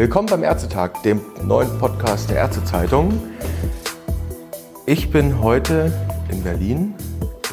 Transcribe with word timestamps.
Willkommen 0.00 0.28
beim 0.28 0.42
Ärztetag, 0.42 1.02
dem 1.02 1.20
neuen 1.44 1.78
Podcast 1.78 2.30
der 2.30 2.38
Ärztezeitung. 2.38 3.20
Ich 4.86 5.10
bin 5.10 5.42
heute 5.42 5.92
in 6.30 6.42
Berlin 6.42 6.94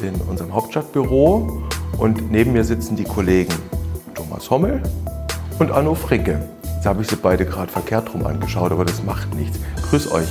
in 0.00 0.14
unserem 0.14 0.54
Hauptstadtbüro 0.54 1.62
und 1.98 2.30
neben 2.32 2.54
mir 2.54 2.64
sitzen 2.64 2.96
die 2.96 3.04
Kollegen 3.04 3.52
Thomas 4.14 4.48
Hommel 4.48 4.82
und 5.58 5.70
Anno 5.70 5.94
Fricke. 5.94 6.40
Jetzt 6.76 6.86
habe 6.86 7.02
ich 7.02 7.08
sie 7.08 7.16
beide 7.16 7.44
gerade 7.44 7.70
verkehrt 7.70 8.14
rum 8.14 8.24
angeschaut, 8.24 8.72
aber 8.72 8.86
das 8.86 9.02
macht 9.02 9.34
nichts. 9.34 9.58
Grüß 9.90 10.10
euch. 10.10 10.30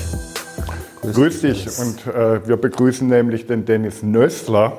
Grüß, 1.03 1.15
Grüß 1.15 1.41
dich 1.41 1.67
und 1.77 2.07
äh, 2.07 2.47
wir 2.47 2.57
begrüßen 2.57 3.07
nämlich 3.07 3.45
den 3.45 3.65
Dennis 3.65 4.01
Nössler, 4.01 4.73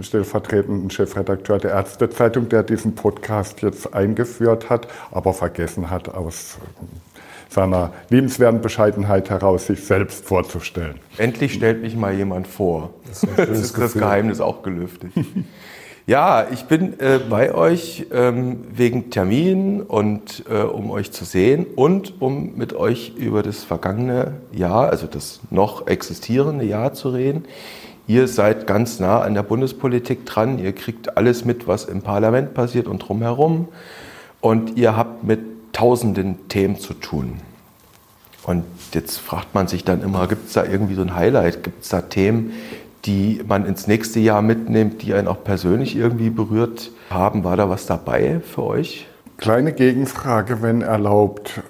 stellvertretenden 0.00 0.90
Chefredakteur 0.90 1.58
der 1.58 1.72
Ärztezeitung, 1.72 2.48
der 2.48 2.62
diesen 2.62 2.94
Podcast 2.94 3.62
jetzt 3.62 3.94
eingeführt 3.94 4.70
hat, 4.70 4.88
aber 5.10 5.32
vergessen 5.32 5.90
hat, 5.90 6.08
aus 6.08 6.58
seiner 7.48 7.92
liebenswerten 8.10 8.60
Bescheidenheit 8.60 9.30
heraus 9.30 9.66
sich 9.66 9.84
selbst 9.84 10.24
vorzustellen. 10.26 11.00
Endlich 11.16 11.54
stellt 11.54 11.82
mich 11.82 11.96
mal 11.96 12.14
jemand 12.14 12.46
vor. 12.46 12.90
Das 13.08 13.22
ist, 13.22 13.38
das, 13.38 13.48
ist 13.48 13.78
das 13.78 13.92
Geheimnis 13.94 14.40
auch 14.40 14.62
gelüftet. 14.62 15.12
Ja, 16.08 16.46
ich 16.50 16.64
bin 16.64 16.98
äh, 17.00 17.18
bei 17.18 17.54
euch 17.54 18.06
ähm, 18.12 18.64
wegen 18.72 19.10
Termin 19.10 19.82
und 19.82 20.42
äh, 20.48 20.62
um 20.62 20.90
euch 20.90 21.12
zu 21.12 21.26
sehen 21.26 21.66
und 21.76 22.22
um 22.22 22.56
mit 22.56 22.72
euch 22.72 23.12
über 23.18 23.42
das 23.42 23.62
vergangene 23.62 24.36
Jahr, 24.50 24.88
also 24.88 25.06
das 25.06 25.40
noch 25.50 25.86
existierende 25.86 26.64
Jahr 26.64 26.94
zu 26.94 27.10
reden. 27.10 27.44
Ihr 28.08 28.26
seid 28.26 28.66
ganz 28.66 29.00
nah 29.00 29.20
an 29.20 29.34
der 29.34 29.42
Bundespolitik 29.42 30.24
dran, 30.24 30.58
ihr 30.58 30.72
kriegt 30.72 31.18
alles 31.18 31.44
mit, 31.44 31.68
was 31.68 31.84
im 31.84 32.00
Parlament 32.00 32.54
passiert 32.54 32.88
und 32.88 33.00
drumherum. 33.00 33.68
Und 34.40 34.78
ihr 34.78 34.96
habt 34.96 35.24
mit 35.24 35.40
tausenden 35.74 36.48
Themen 36.48 36.78
zu 36.78 36.94
tun. 36.94 37.34
Und 38.44 38.64
jetzt 38.94 39.18
fragt 39.18 39.54
man 39.54 39.68
sich 39.68 39.84
dann 39.84 40.02
immer, 40.02 40.26
gibt 40.26 40.46
es 40.46 40.54
da 40.54 40.64
irgendwie 40.64 40.94
so 40.94 41.02
ein 41.02 41.14
Highlight? 41.14 41.62
Gibt 41.62 41.82
es 41.82 41.90
da 41.90 42.00
Themen, 42.00 42.54
die 43.04 43.42
man 43.46 43.66
ins 43.66 43.86
nächste 43.86 44.20
Jahr 44.20 44.40
mitnimmt, 44.40 45.02
die 45.02 45.12
einen 45.12 45.28
auch 45.28 45.44
persönlich 45.44 45.94
irgendwie 45.94 46.30
berührt 46.30 46.90
haben? 47.10 47.44
War 47.44 47.58
da 47.58 47.68
was 47.68 47.84
dabei 47.84 48.40
für 48.40 48.62
euch? 48.62 49.06
Kleine 49.36 49.74
Gegenfrage, 49.74 50.62
wenn 50.62 50.80
erlaubt. 50.80 51.60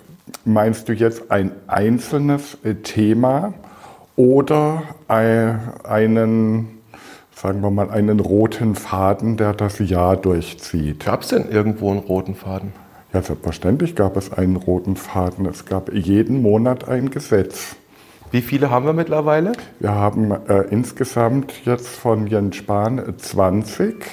Meinst 0.44 0.88
du 0.88 0.92
jetzt 0.92 1.32
ein 1.32 1.50
einzelnes 1.66 2.58
Thema 2.84 3.54
oder 4.18 4.82
einen, 5.06 6.80
sagen 7.34 7.60
wir 7.60 7.70
mal, 7.70 7.88
einen 7.90 8.18
roten 8.18 8.74
Faden, 8.74 9.36
der 9.36 9.54
das 9.54 9.78
Jahr 9.78 10.16
durchzieht? 10.16 11.06
Gab 11.06 11.22
es 11.22 11.28
denn 11.28 11.48
irgendwo 11.48 11.92
einen 11.92 12.00
roten 12.00 12.34
Faden? 12.34 12.72
Ja, 13.12 13.22
selbstverständlich 13.22 13.94
gab 13.94 14.16
es 14.16 14.32
einen 14.32 14.56
roten 14.56 14.96
Faden. 14.96 15.46
Es 15.46 15.64
gab 15.64 15.92
jeden 15.92 16.42
Monat 16.42 16.88
ein 16.88 17.10
Gesetz. 17.10 17.76
Wie 18.32 18.42
viele 18.42 18.70
haben 18.70 18.86
wir 18.86 18.92
mittlerweile? 18.92 19.52
Wir 19.78 19.92
haben 19.92 20.32
äh, 20.32 20.62
insgesamt 20.70 21.64
jetzt 21.64 21.86
von 21.86 22.26
Jens 22.26 22.56
Spahn 22.56 23.00
20. 23.16 24.04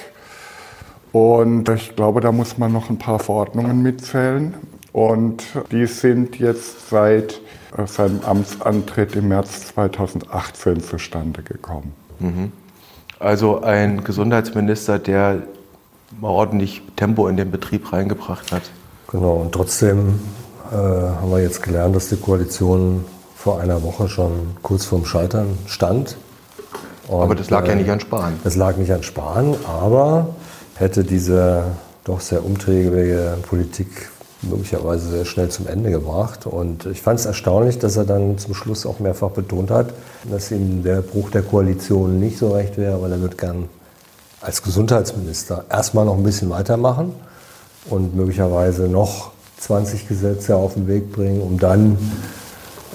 Und 1.10 1.68
ich 1.68 1.96
glaube, 1.96 2.20
da 2.20 2.30
muss 2.30 2.58
man 2.58 2.72
noch 2.72 2.90
ein 2.90 2.98
paar 2.98 3.18
Verordnungen 3.18 3.82
mitzählen. 3.82 4.54
Und 4.92 5.44
die 5.72 5.86
sind 5.86 6.38
jetzt 6.38 6.90
seit 6.90 7.40
seinem 7.84 8.20
Amtsantritt 8.22 9.16
im 9.16 9.28
März 9.28 9.66
2018 9.68 10.82
zustande 10.82 11.42
gekommen. 11.42 11.92
Mhm. 12.18 12.52
Also 13.18 13.62
ein 13.62 14.04
Gesundheitsminister, 14.04 14.98
der 14.98 15.42
ordentlich 16.20 16.82
Tempo 16.96 17.28
in 17.28 17.36
den 17.36 17.50
Betrieb 17.50 17.92
reingebracht 17.92 18.52
hat. 18.52 18.62
Genau, 19.08 19.36
und 19.36 19.52
trotzdem 19.52 20.20
äh, 20.70 20.74
haben 20.74 21.30
wir 21.30 21.40
jetzt 21.40 21.62
gelernt, 21.62 21.94
dass 21.96 22.08
die 22.08 22.16
Koalition 22.16 23.04
vor 23.34 23.60
einer 23.60 23.82
Woche 23.82 24.08
schon 24.08 24.56
kurz 24.62 24.84
vorm 24.84 25.04
Scheitern 25.04 25.58
stand. 25.66 26.16
Und, 27.08 27.22
aber 27.22 27.34
das 27.34 27.50
lag 27.50 27.64
äh, 27.64 27.68
ja 27.68 27.74
nicht 27.76 27.90
an 27.90 28.00
Spahn. 28.00 28.34
Das 28.42 28.56
lag 28.56 28.76
nicht 28.76 28.92
an 28.92 29.02
Spahn, 29.02 29.54
aber 29.66 30.34
hätte 30.74 31.04
diese 31.04 31.64
doch 32.04 32.20
sehr 32.20 32.44
umträgliche 32.44 33.38
Politik 33.48 34.08
möglicherweise 34.42 35.08
sehr 35.08 35.24
schnell 35.24 35.48
zum 35.48 35.66
Ende 35.66 35.90
gebracht. 35.90 36.46
Und 36.46 36.86
ich 36.86 37.02
fand 37.02 37.20
es 37.20 37.26
erstaunlich, 37.26 37.78
dass 37.78 37.96
er 37.96 38.04
dann 38.04 38.38
zum 38.38 38.54
Schluss 38.54 38.86
auch 38.86 38.98
mehrfach 38.98 39.30
betont 39.30 39.70
hat, 39.70 39.94
dass 40.30 40.50
ihm 40.50 40.82
der 40.82 41.02
Bruch 41.02 41.30
der 41.30 41.42
Koalition 41.42 42.18
nicht 42.18 42.38
so 42.38 42.52
recht 42.52 42.76
wäre, 42.76 43.00
weil 43.00 43.12
er 43.12 43.20
wird 43.20 43.38
gern 43.38 43.68
als 44.40 44.62
Gesundheitsminister 44.62 45.64
erstmal 45.70 46.04
noch 46.04 46.16
ein 46.16 46.22
bisschen 46.22 46.50
weitermachen 46.50 47.12
und 47.88 48.14
möglicherweise 48.14 48.82
noch 48.88 49.32
20 49.58 50.06
Gesetze 50.06 50.54
auf 50.56 50.74
den 50.74 50.86
Weg 50.86 51.12
bringen, 51.12 51.40
um 51.40 51.58
dann 51.58 51.98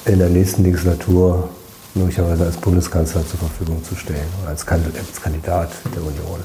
in 0.06 0.20
der 0.20 0.30
nächsten 0.30 0.64
Legislatur 0.64 1.50
möglicherweise 1.96 2.46
als 2.46 2.58
Bundeskanzler 2.58 3.26
zur 3.28 3.40
Verfügung 3.40 3.84
zu 3.84 3.96
stehen, 3.96 4.18
als 4.48 4.66
Kandidat 4.66 5.72
der 5.94 6.02
Union. 6.02 6.40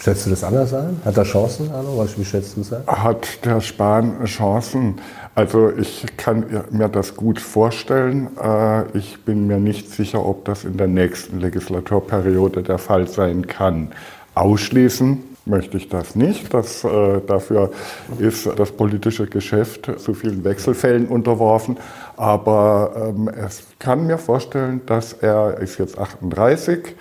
Schätzt 0.00 0.26
du 0.26 0.30
das 0.30 0.44
anders 0.44 0.72
ein? 0.72 1.00
Hat 1.04 1.16
er 1.16 1.24
Chancen, 1.24 1.70
Arno? 1.72 2.06
Wie 2.16 2.24
schätzt 2.24 2.56
du 2.56 2.60
es 2.60 2.72
ein? 2.72 2.86
Hat 2.86 3.44
der 3.44 3.60
Spahn 3.60 4.24
Chancen? 4.24 5.00
Also 5.34 5.72
ich 5.76 6.06
kann 6.16 6.46
mir 6.70 6.88
das 6.88 7.16
gut 7.16 7.40
vorstellen. 7.40 8.28
Äh, 8.40 8.96
ich 8.96 9.24
bin 9.24 9.48
mir 9.48 9.58
nicht 9.58 9.90
sicher, 9.90 10.24
ob 10.24 10.44
das 10.44 10.64
in 10.64 10.76
der 10.76 10.86
nächsten 10.86 11.40
Legislaturperiode 11.40 12.62
der 12.62 12.78
Fall 12.78 13.08
sein 13.08 13.48
kann. 13.48 13.90
Ausschließen 14.34 15.18
möchte 15.46 15.76
ich 15.76 15.88
das 15.88 16.14
nicht. 16.14 16.54
Das, 16.54 16.84
äh, 16.84 17.20
dafür 17.26 17.72
ist 18.18 18.48
das 18.56 18.70
politische 18.70 19.26
Geschäft 19.26 19.90
zu 19.98 20.14
vielen 20.14 20.44
Wechselfällen 20.44 21.08
unterworfen. 21.08 21.76
Aber 22.16 22.92
ähm, 23.16 23.28
es 23.28 23.64
kann 23.80 24.06
mir 24.06 24.18
vorstellen, 24.18 24.82
dass 24.86 25.12
er 25.12 25.58
ist 25.58 25.78
jetzt 25.78 25.98
38, 25.98 26.94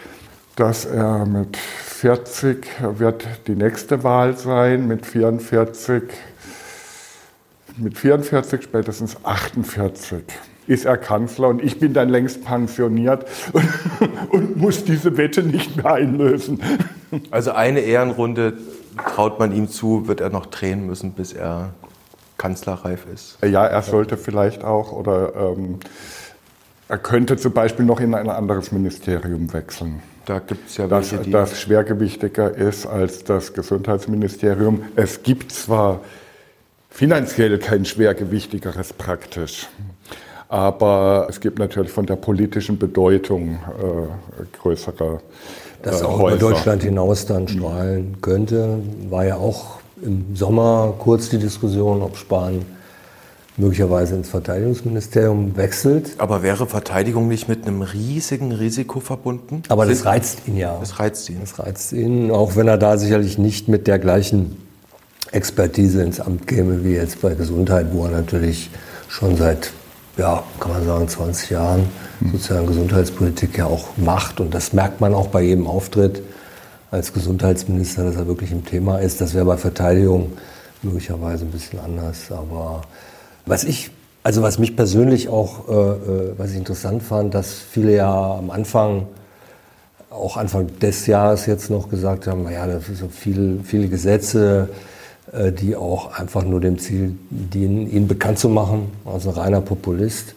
dass 0.58 0.86
er 0.86 1.26
mit 1.26 1.56
40 1.56 2.68
wird 2.98 3.26
die 3.48 3.56
nächste 3.56 4.04
Wahl 4.04 4.36
sein, 4.36 4.88
mit 4.88 5.06
44, 5.06 6.04
mit 7.78 7.98
44 7.98 8.64
spätestens 8.64 9.18
48 9.24 10.24
ist 10.66 10.84
er 10.84 10.98
Kanzler 10.98 11.48
und 11.48 11.64
ich 11.64 11.80
bin 11.80 11.94
dann 11.94 12.10
längst 12.10 12.44
pensioniert 12.44 13.26
und, 13.54 13.70
und 14.30 14.58
muss 14.58 14.84
diese 14.84 15.16
Wette 15.16 15.44
nicht 15.44 15.78
mehr 15.78 15.94
einlösen. 15.94 16.62
Also 17.32 17.52
eine 17.52 17.80
Ehrenrunde 17.80 18.58
traut 18.98 19.40
man 19.40 19.54
ihm 19.54 19.70
zu, 19.70 20.10
wird 20.10 20.20
er 20.20 20.30
noch 20.30 20.48
drehen 20.48 20.86
müssen, 20.86 21.14
bis 21.14 21.32
er 21.32 21.70
kanzlerreif 22.38 23.06
ist. 23.14 23.38
Ja, 23.44 23.66
er 23.66 23.82
sollte 23.82 24.18
vielleicht 24.18 24.66
auch 24.66 24.92
oder 24.92 25.34
ähm, 25.36 25.80
er 26.90 26.98
könnte 26.98 27.38
zum 27.38 27.54
Beispiel 27.54 27.86
noch 27.86 28.00
in 28.00 28.14
ein 28.14 28.30
anderes 28.30 28.72
Ministerium 28.72 29.54
wechseln. 29.54 30.02
Da 30.28 30.40
gibt 30.40 30.70
es 30.70 30.76
ja 30.76 30.90
welche, 30.90 31.16
das, 31.20 31.52
das 31.52 31.62
schwergewichtiger 31.62 32.54
ist 32.54 32.86
als 32.86 33.24
das 33.24 33.54
Gesundheitsministerium. 33.54 34.84
Es 34.98 35.24
gibt 35.24 35.54
zwar 35.54 36.02
finanziell 36.90 37.58
kein 37.60 37.86
schwergewichtigeres 37.86 38.92
praktisch. 38.92 39.70
Aber 40.50 41.28
es 41.30 41.40
gibt 41.40 41.60
natürlich 41.60 41.92
von 41.92 42.06
der 42.06 42.18
politischen 42.18 42.78
Bedeutung 42.78 43.52
äh, 43.52 44.58
größere 44.62 45.22
Dass 45.82 46.02
äh, 46.02 46.06
auch 46.06 46.20
Häuser. 46.20 46.36
über 46.36 46.52
Deutschland 46.52 46.84
hinaus 46.84 47.26
dann 47.26 47.48
strahlen 47.48 48.18
könnte, 48.22 48.80
war 49.10 49.26
ja 49.26 49.38
auch 49.38 49.80
im 50.02 50.36
Sommer 50.36 50.94
kurz 51.00 51.30
die 51.30 51.38
Diskussion, 51.38 52.02
ob 52.02 52.18
Spahn 52.18 52.66
möglicherweise 53.58 54.16
ins 54.16 54.30
Verteidigungsministerium 54.30 55.58
wechselt. 55.58 56.12
Aber 56.20 56.44
wäre 56.44 56.68
Verteidigung 56.68 57.28
nicht 57.28 57.50
mit 57.50 57.66
einem 57.66 57.82
riesigen 57.82 58.52
Risiko 58.52 59.00
verbunden? 59.00 59.64
Aber 59.68 59.86
das 59.86 60.06
reizt 60.06 60.48
ihn 60.48 60.58
ja. 60.58 60.78
Das 60.80 61.00
reizt 61.00 61.30
ihn. 61.30 61.40
Das 61.42 61.60
reizt 61.60 61.92
ihn, 61.92 62.32
auch 62.32 62.56
wenn 62.56 62.68
er 62.68 62.78
da 62.78 62.98
sicherlich 62.98 63.38
nicht 63.38 63.68
mit 63.68 63.88
der 63.88 64.00
gleichen 64.00 64.58
Expertise 65.32 66.04
ins 66.04 66.20
Amt 66.20 66.48
käme 66.48 66.84
wie 66.86 66.94
jetzt 66.94 67.22
bei 67.22 67.34
Gesundheit, 67.34 67.88
wo 67.92 68.06
er 68.06 68.12
natürlich 68.12 68.70
schon 69.10 69.36
seit 69.36 69.72
ja, 70.18 70.44
kann 70.60 70.72
man 70.72 70.86
sagen, 70.86 71.08
20 71.08 71.50
Jahren 71.52 71.90
sozusagen 72.32 72.66
Gesundheitspolitik 72.66 73.58
ja 73.58 73.66
auch 73.66 73.98
macht. 73.98 74.40
Und 74.40 74.54
das 74.54 74.74
merkt 74.74 75.00
man 75.00 75.14
auch 75.14 75.28
bei 75.28 75.42
jedem 75.42 75.68
Auftritt 75.68 76.22
als 76.90 77.14
Gesundheitsminister, 77.14 78.04
dass 78.04 78.16
er 78.16 78.28
wirklich 78.28 78.52
im 78.52 78.66
Thema 78.66 78.98
ist. 78.98 79.22
Das 79.22 79.34
wäre 79.34 79.46
bei 79.46 79.58
Verteidigung 79.58 80.34
möglicherweise 80.82 81.46
ein 81.46 81.52
bisschen 81.52 81.80
anders. 81.80 82.32
Aber 82.32 82.82
was 83.48 83.64
ich, 83.64 83.90
also 84.24 84.42
was 84.42 84.60
mich 84.60 84.76
persönlich 84.76 85.30
auch, 85.30 85.68
äh, 85.70 85.74
äh 85.74 86.34
was 86.38 86.52
ich 86.52 86.58
interessant 86.58 87.04
fand, 87.04 87.34
dass 87.34 87.54
viele 87.54 87.96
ja 87.96 88.36
am 88.38 88.52
Anfang, 88.52 89.08
auch 90.10 90.38
Anfang 90.38 90.68
des 90.80 91.08
Jahres 91.08 91.46
jetzt 91.46 91.70
noch 91.70 91.90
gesagt 91.90 92.28
haben, 92.28 92.44
naja, 92.44 92.66
das 92.68 92.86
sind 92.86 92.98
so 92.98 93.08
viel, 93.08 93.62
viele 93.64 93.88
Gesetze, 93.88 94.70
äh, 95.32 95.52
die 95.52 95.76
auch 95.76 96.18
einfach 96.18 96.44
nur 96.44 96.60
dem 96.60 96.78
Ziel 96.78 97.18
dienen, 97.30 97.90
ihn 97.90 98.08
bekannt 98.08 98.40
zu 98.40 98.50
machen, 98.50 98.92
als 99.06 99.28
ein 99.28 99.34
reiner 99.34 99.62
Populist. 99.62 100.36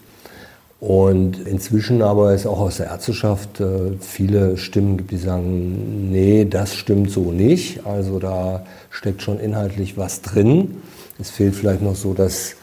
Und 0.80 1.46
inzwischen 1.46 2.00
aber 2.00 2.32
ist 2.32 2.46
auch 2.46 2.58
aus 2.58 2.78
der 2.78 2.86
Ärzteschaft 2.86 3.60
äh, 3.60 3.92
viele 4.00 4.56
Stimmen 4.56 4.96
gibt, 4.96 5.10
die 5.10 5.18
sagen, 5.18 6.10
nee, 6.10 6.46
das 6.46 6.74
stimmt 6.74 7.10
so 7.10 7.32
nicht. 7.32 7.86
Also 7.86 8.18
da 8.18 8.64
steckt 8.88 9.20
schon 9.20 9.38
inhaltlich 9.38 9.98
was 9.98 10.22
drin. 10.22 10.80
Es 11.20 11.28
fehlt 11.28 11.54
vielleicht 11.54 11.82
noch 11.82 11.96
so 11.96 12.14
das 12.14 12.56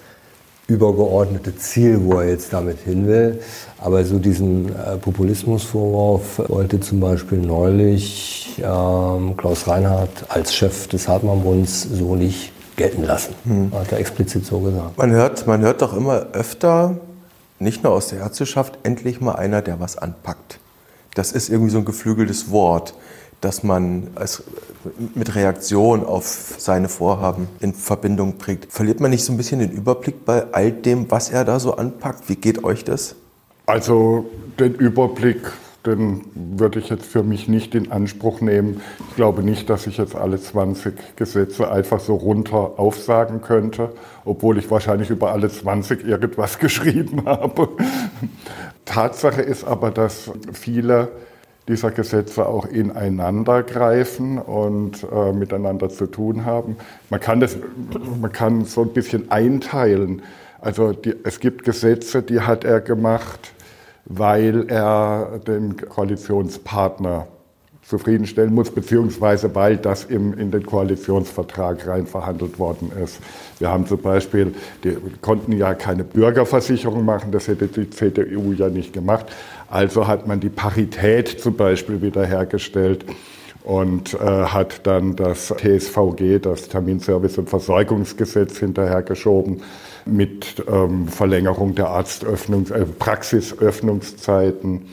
übergeordnete 0.67 1.55
Ziel, 1.55 1.99
wo 2.03 2.19
er 2.19 2.29
jetzt 2.29 2.51
damit 2.51 2.79
hin 2.79 3.07
will. 3.07 3.39
Aber 3.79 4.03
so 4.03 4.19
diesen 4.19 4.69
äh, 4.69 4.97
Populismusvorwurf 4.97 6.49
wollte 6.49 6.79
zum 6.79 6.99
Beispiel 6.99 7.39
neulich 7.39 8.61
ähm, 8.61 9.37
Klaus 9.37 9.67
Reinhardt 9.67 10.25
als 10.29 10.53
Chef 10.53 10.87
des 10.87 11.07
Hartmann-Bunds 11.07 11.83
so 11.83 12.15
nicht 12.15 12.51
gelten 12.75 13.03
lassen. 13.03 13.33
Hm. 13.45 13.71
Hat 13.73 13.91
er 13.91 13.99
explizit 13.99 14.45
so 14.45 14.59
gesagt. 14.59 14.97
Man 14.97 15.11
hört, 15.11 15.47
man 15.47 15.61
hört 15.61 15.81
doch 15.81 15.95
immer 15.95 16.27
öfter, 16.33 16.97
nicht 17.59 17.83
nur 17.83 17.93
aus 17.93 18.09
der 18.09 18.19
Ärzteschaft, 18.19 18.77
endlich 18.83 19.21
mal 19.21 19.35
einer, 19.35 19.61
der 19.61 19.79
was 19.79 19.97
anpackt. 19.97 20.59
Das 21.15 21.31
ist 21.31 21.49
irgendwie 21.49 21.71
so 21.71 21.79
ein 21.79 21.85
geflügeltes 21.85 22.51
Wort 22.51 22.93
dass 23.41 23.63
man 23.63 24.07
als, 24.15 24.43
mit 25.13 25.35
Reaktion 25.35 26.03
auf 26.03 26.55
seine 26.57 26.89
Vorhaben 26.89 27.47
in 27.59 27.73
Verbindung 27.73 28.37
bringt. 28.37 28.67
Verliert 28.69 28.99
man 28.99 29.11
nicht 29.11 29.23
so 29.23 29.33
ein 29.33 29.37
bisschen 29.37 29.59
den 29.59 29.71
Überblick 29.71 30.25
bei 30.25 30.45
all 30.51 30.71
dem, 30.71 31.09
was 31.11 31.29
er 31.29 31.45
da 31.45 31.59
so 31.59 31.75
anpackt? 31.75 32.29
Wie 32.29 32.35
geht 32.35 32.63
euch 32.63 32.83
das? 32.83 33.15
Also 33.67 34.25
den 34.59 34.73
Überblick, 34.75 35.41
den 35.85 36.21
würde 36.33 36.79
ich 36.79 36.89
jetzt 36.89 37.05
für 37.05 37.21
mich 37.21 37.47
nicht 37.47 37.75
in 37.75 37.91
Anspruch 37.91 38.41
nehmen. 38.41 38.81
Ich 39.09 39.15
glaube 39.15 39.43
nicht, 39.43 39.69
dass 39.69 39.87
ich 39.87 39.97
jetzt 39.97 40.15
alle 40.15 40.39
20 40.39 41.15
Gesetze 41.15 41.69
einfach 41.69 41.99
so 41.99 42.15
runter 42.15 42.73
aufsagen 42.77 43.41
könnte, 43.41 43.91
obwohl 44.25 44.57
ich 44.57 44.71
wahrscheinlich 44.71 45.09
über 45.09 45.31
alle 45.31 45.49
20 45.49 46.05
irgendwas 46.05 46.59
geschrieben 46.59 47.25
habe. 47.25 47.69
Tatsache 48.85 49.41
ist 49.41 49.65
aber, 49.65 49.91
dass 49.91 50.31
viele 50.53 51.09
dieser 51.67 51.91
Gesetze 51.91 52.47
auch 52.47 52.65
ineinander 52.65 53.63
greifen 53.63 54.37
und 54.37 55.05
äh, 55.11 55.33
miteinander 55.33 55.89
zu 55.89 56.07
tun 56.07 56.45
haben. 56.45 56.77
Man 57.09 57.19
kann, 57.19 57.39
das, 57.39 57.57
man 58.21 58.31
kann 58.31 58.65
so 58.65 58.83
ein 58.83 58.93
bisschen 58.93 59.31
einteilen. 59.31 60.21
Also 60.61 60.93
die, 60.93 61.15
es 61.23 61.39
gibt 61.39 61.65
Gesetze, 61.65 62.23
die 62.23 62.41
hat 62.41 62.63
er 62.63 62.81
gemacht, 62.81 63.53
weil 64.05 64.69
er 64.69 65.39
den 65.45 65.75
Koalitionspartner 65.77 67.27
zufriedenstellen 67.87 68.53
muss, 68.53 68.69
beziehungsweise 68.69 69.55
weil 69.55 69.77
das 69.77 70.03
im, 70.03 70.37
in 70.37 70.51
den 70.51 70.65
Koalitionsvertrag 70.65 71.87
rein 71.87 72.05
verhandelt 72.05 72.59
worden 72.59 72.91
ist. 73.01 73.19
Wir 73.59 73.69
haben 73.69 73.87
zum 73.87 74.01
Beispiel, 74.01 74.53
die 74.83 74.97
konnten 75.21 75.53
ja 75.53 75.73
keine 75.73 76.03
Bürgerversicherung 76.03 77.05
machen, 77.05 77.31
das 77.31 77.47
hätte 77.47 77.67
die 77.67 77.89
CDU 77.89 78.51
ja 78.51 78.67
nicht 78.67 78.91
gemacht. 78.91 79.27
Also 79.69 80.05
hat 80.05 80.27
man 80.27 80.41
die 80.41 80.49
Parität 80.49 81.29
zum 81.29 81.55
Beispiel 81.55 82.01
wiederhergestellt 82.01 83.05
und 83.63 84.15
äh, 84.15 84.17
hat 84.17 84.85
dann 84.85 85.15
das 85.15 85.47
TSVG, 85.47 86.39
das 86.39 86.69
Terminservice- 86.69 87.37
und 87.37 87.49
Versorgungsgesetz, 87.49 88.59
hinterhergeschoben 88.59 89.61
mit 90.05 90.61
ähm, 90.69 91.07
Verlängerung 91.07 91.75
der 91.75 91.87
Arztöffnungs-, 91.87 92.73
äh, 92.73 92.85
Praxisöffnungszeiten. 92.85 94.87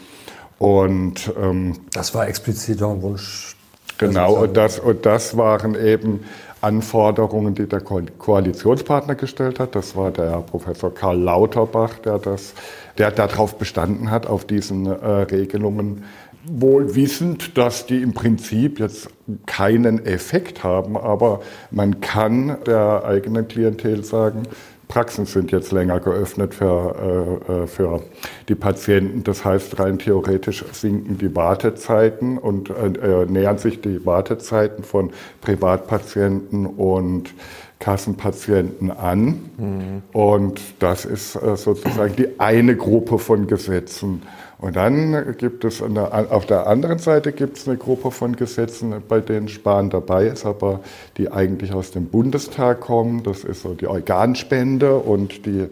Und, 0.58 1.32
ähm, 1.40 1.80
das 1.92 2.14
war 2.14 2.28
explizit 2.28 2.82
auch 2.82 2.92
ein 2.92 3.02
Wunsch. 3.02 3.56
Genau, 3.98 4.34
und 4.34 4.56
das, 4.56 4.78
und 4.78 5.06
das 5.06 5.36
waren 5.36 5.74
eben 5.74 6.24
Anforderungen, 6.60 7.54
die 7.54 7.66
der 7.66 7.80
Koalitionspartner 7.80 9.14
gestellt 9.14 9.60
hat. 9.60 9.74
Das 9.74 9.94
war 9.94 10.10
der 10.10 10.38
Professor 10.40 10.92
Karl 10.92 11.18
Lauterbach, 11.20 11.98
der 11.98 12.18
das 12.18 12.54
der 12.98 13.10
darauf 13.10 13.58
bestanden 13.58 14.10
hat, 14.10 14.26
auf 14.26 14.44
diesen 14.44 14.86
äh, 14.86 14.90
Regelungen, 14.92 16.04
wohl 16.46 16.94
wissend, 16.94 17.56
dass 17.56 17.86
die 17.86 18.02
im 18.02 18.12
Prinzip 18.12 18.78
jetzt 18.78 19.08
keinen 19.46 20.04
Effekt 20.04 20.62
haben, 20.62 20.96
aber 20.96 21.40
man 21.70 22.00
kann 22.00 22.58
der 22.66 23.04
eigenen 23.04 23.48
Klientel 23.48 24.04
sagen, 24.04 24.42
Praxen 24.94 25.26
sind 25.26 25.50
jetzt 25.50 25.72
länger 25.72 25.98
geöffnet 25.98 26.54
für, 26.54 27.40
äh, 27.48 27.52
äh 27.52 27.66
für 27.66 28.00
die 28.48 28.54
Patienten. 28.54 29.24
Das 29.24 29.44
heißt, 29.44 29.80
rein 29.80 29.98
theoretisch 29.98 30.64
sinken 30.70 31.18
die 31.18 31.34
Wartezeiten 31.34 32.38
und 32.38 32.70
äh, 32.70 33.22
äh, 33.22 33.26
nähern 33.26 33.58
sich 33.58 33.80
die 33.80 34.06
Wartezeiten 34.06 34.84
von 34.84 35.10
Privatpatienten 35.40 36.64
und 36.66 37.34
Kassenpatienten 37.80 38.92
an. 38.92 39.50
Mhm. 39.58 40.02
Und 40.12 40.60
das 40.78 41.04
ist 41.04 41.34
äh, 41.34 41.56
sozusagen 41.56 42.14
die 42.14 42.38
eine 42.38 42.76
Gruppe 42.76 43.18
von 43.18 43.48
Gesetzen. 43.48 44.22
Und 44.64 44.76
dann 44.76 45.36
gibt 45.36 45.62
es 45.66 45.82
eine, 45.82 46.10
auf 46.30 46.46
der 46.46 46.66
anderen 46.66 46.98
Seite 46.98 47.32
gibt 47.32 47.58
es 47.58 47.68
eine 47.68 47.76
Gruppe 47.76 48.10
von 48.10 48.34
Gesetzen, 48.34 48.94
bei 49.06 49.20
denen 49.20 49.48
Spahn 49.48 49.90
dabei 49.90 50.28
ist, 50.28 50.46
aber 50.46 50.80
die 51.18 51.30
eigentlich 51.30 51.74
aus 51.74 51.90
dem 51.90 52.06
Bundestag 52.06 52.80
kommen. 52.80 53.22
Das 53.24 53.44
ist 53.44 53.60
so 53.60 53.74
die 53.74 53.86
Organspende 53.86 54.94
und 54.94 55.44
die 55.44 55.66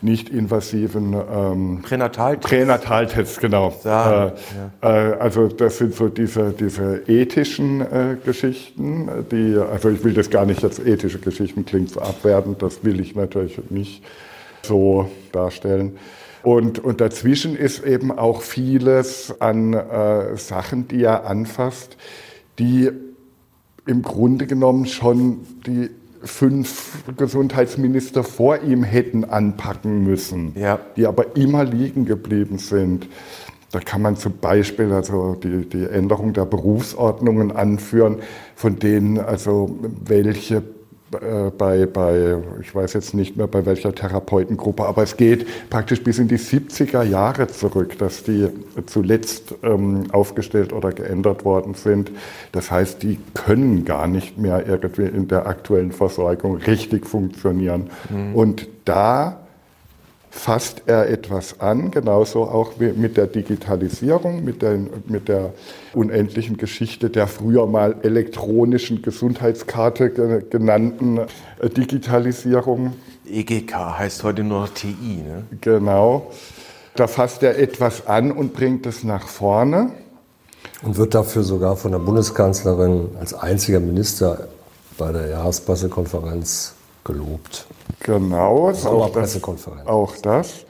nicht 0.00 0.30
invasiven 0.30 1.14
ähm, 1.30 1.82
Pränataltests. 1.82 2.48
Pränataltests, 2.48 3.40
genau. 3.40 3.74
Ja, 3.84 4.28
äh, 4.28 4.32
ja. 4.80 5.10
Äh, 5.10 5.18
also 5.18 5.48
das 5.48 5.76
sind 5.76 5.94
so 5.94 6.08
diese, 6.08 6.52
diese 6.52 7.02
ethischen 7.08 7.82
äh, 7.82 8.16
Geschichten, 8.24 9.26
die, 9.30 9.58
also 9.58 9.90
ich 9.90 10.02
will 10.02 10.14
das 10.14 10.30
gar 10.30 10.46
nicht 10.46 10.64
als 10.64 10.78
ethische 10.78 11.18
Geschichten, 11.18 11.66
klingt 11.66 11.90
so 11.90 12.00
abwertend, 12.00 12.62
das 12.62 12.82
will 12.84 13.00
ich 13.00 13.14
natürlich 13.14 13.60
nicht 13.68 14.02
so 14.62 15.10
darstellen. 15.32 15.98
Und, 16.42 16.78
und 16.78 17.00
dazwischen 17.00 17.54
ist 17.56 17.84
eben 17.84 18.10
auch 18.10 18.42
vieles 18.42 19.40
an 19.40 19.74
äh, 19.74 20.36
Sachen, 20.36 20.88
die 20.88 21.02
er 21.02 21.26
anfasst, 21.26 21.96
die 22.58 22.90
im 23.86 24.02
Grunde 24.02 24.46
genommen 24.46 24.86
schon 24.86 25.40
die 25.66 25.90
fünf 26.22 27.02
Gesundheitsminister 27.16 28.24
vor 28.24 28.62
ihm 28.62 28.84
hätten 28.84 29.24
anpacken 29.24 30.04
müssen, 30.04 30.52
ja. 30.54 30.78
die 30.96 31.06
aber 31.06 31.36
immer 31.36 31.64
liegen 31.64 32.04
geblieben 32.04 32.58
sind. 32.58 33.08
Da 33.72 33.80
kann 33.80 34.02
man 34.02 34.16
zum 34.16 34.38
Beispiel 34.38 34.92
also 34.92 35.34
die, 35.34 35.68
die 35.68 35.84
Änderung 35.84 36.32
der 36.32 36.44
Berufsordnungen 36.44 37.52
anführen, 37.52 38.16
von 38.54 38.78
denen 38.78 39.18
also 39.18 39.78
welche 40.04 40.62
bei, 41.10 41.86
bei, 41.86 42.36
ich 42.60 42.74
weiß 42.74 42.92
jetzt 42.92 43.14
nicht 43.14 43.36
mehr 43.36 43.48
bei 43.48 43.66
welcher 43.66 43.94
Therapeutengruppe, 43.94 44.84
aber 44.84 45.02
es 45.02 45.16
geht 45.16 45.46
praktisch 45.68 46.02
bis 46.02 46.18
in 46.18 46.28
die 46.28 46.38
70er 46.38 47.02
Jahre 47.02 47.48
zurück, 47.48 47.98
dass 47.98 48.22
die 48.22 48.48
zuletzt 48.86 49.54
ähm, 49.62 50.04
aufgestellt 50.12 50.72
oder 50.72 50.92
geändert 50.92 51.44
worden 51.44 51.74
sind. 51.74 52.12
Das 52.52 52.70
heißt, 52.70 53.02
die 53.02 53.18
können 53.34 53.84
gar 53.84 54.06
nicht 54.06 54.38
mehr 54.38 54.66
irgendwie 54.66 55.06
in 55.06 55.26
der 55.26 55.46
aktuellen 55.46 55.92
Versorgung 55.92 56.56
richtig 56.58 57.06
funktionieren. 57.06 57.90
Mhm. 58.08 58.34
Und 58.34 58.68
da 58.84 59.40
fasst 60.30 60.82
er 60.86 61.10
etwas 61.10 61.60
an, 61.60 61.90
genauso 61.90 62.44
auch 62.44 62.74
mit 62.78 63.16
der 63.16 63.26
Digitalisierung, 63.26 64.44
mit 64.44 64.62
der, 64.62 64.78
mit 65.06 65.28
der 65.28 65.52
unendlichen 65.92 66.56
Geschichte 66.56 67.10
der 67.10 67.26
früher 67.26 67.66
mal 67.66 67.96
elektronischen 68.02 69.02
Gesundheitskarte 69.02 70.10
genannten 70.48 71.18
äh, 71.18 71.68
Digitalisierung. 71.68 72.92
EGK 73.28 73.98
heißt 73.98 74.22
heute 74.22 74.44
nur 74.44 74.72
TI. 74.72 75.22
Ne? 75.24 75.44
Genau. 75.60 76.30
Da 76.94 77.06
fasst 77.06 77.42
er 77.42 77.58
etwas 77.58 78.06
an 78.06 78.32
und 78.32 78.52
bringt 78.52 78.86
es 78.86 79.04
nach 79.04 79.26
vorne. 79.26 79.90
Und 80.82 80.96
wird 80.96 81.14
dafür 81.14 81.42
sogar 81.42 81.76
von 81.76 81.92
der 81.92 81.98
Bundeskanzlerin 81.98 83.10
als 83.18 83.34
einziger 83.34 83.80
Minister 83.80 84.48
bei 84.96 85.12
der 85.12 85.28
Jahrespressekonferenz 85.28 86.74
gelobt. 87.12 87.66
Genau, 88.00 88.68
auch 88.68 89.12
das, 89.12 89.42
auch 89.86 90.16
das. 90.16 90.66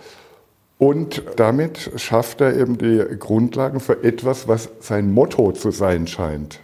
Und 0.79 1.23
damit 1.37 1.91
schafft 1.97 2.41
er 2.41 2.57
eben 2.57 2.79
die 2.79 3.05
Grundlagen 3.19 3.81
für 3.81 4.03
etwas, 4.03 4.49
was 4.49 4.71
sein 4.81 5.13
Motto 5.13 5.53
zu 5.53 5.71
sein 5.71 6.07
scheint. 6.07 6.61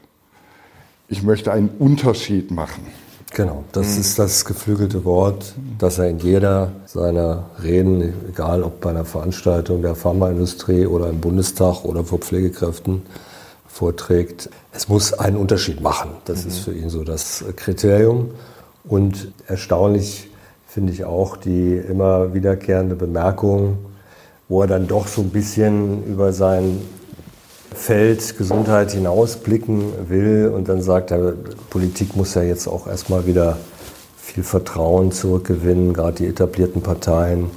Ich 1.08 1.22
möchte 1.22 1.52
einen 1.52 1.68
Unterschied 1.78 2.50
machen. 2.50 2.86
Genau, 3.34 3.64
das 3.72 3.94
mhm. 3.94 4.00
ist 4.00 4.18
das 4.18 4.44
geflügelte 4.44 5.04
Wort, 5.04 5.54
das 5.78 5.98
er 5.98 6.08
in 6.08 6.18
jeder 6.18 6.72
seiner 6.86 7.44
Reden, 7.62 8.14
egal 8.30 8.62
ob 8.62 8.80
bei 8.80 8.90
einer 8.90 9.04
Veranstaltung 9.04 9.82
der 9.82 9.94
Pharmaindustrie 9.94 10.86
oder 10.86 11.10
im 11.10 11.20
Bundestag 11.20 11.84
oder 11.84 12.02
vor 12.02 12.18
Pflegekräften, 12.18 13.02
vorträgt. 13.68 14.48
Es 14.72 14.88
muss 14.88 15.12
einen 15.12 15.36
Unterschied 15.36 15.82
machen. 15.82 16.12
Das 16.24 16.44
mhm. 16.44 16.50
ist 16.50 16.58
für 16.60 16.72
ihn 16.72 16.88
so 16.88 17.04
das 17.04 17.44
Kriterium. 17.56 18.30
Und 18.88 19.32
erstaunlich 19.46 20.28
finde 20.66 20.92
ich 20.92 21.04
auch 21.04 21.36
die 21.36 21.76
immer 21.76 22.34
wiederkehrende 22.34 22.94
Bemerkung, 22.94 23.78
wo 24.48 24.62
er 24.62 24.68
dann 24.68 24.86
doch 24.86 25.08
so 25.08 25.22
ein 25.22 25.30
bisschen 25.30 26.04
über 26.04 26.32
sein 26.32 26.80
Feld 27.74 28.38
Gesundheit 28.38 28.92
hinausblicken 28.92 30.08
will 30.08 30.52
und 30.54 30.68
dann 30.68 30.82
sagt 30.82 31.10
er, 31.10 31.34
Politik 31.70 32.16
muss 32.16 32.34
ja 32.34 32.42
jetzt 32.42 32.68
auch 32.68 32.86
erstmal 32.86 33.26
wieder 33.26 33.58
viel 34.16 34.44
Vertrauen 34.44 35.12
zurückgewinnen, 35.12 35.92
gerade 35.92 36.16
die 36.16 36.26
etablierten 36.26 36.82
Parteien, 36.82 37.50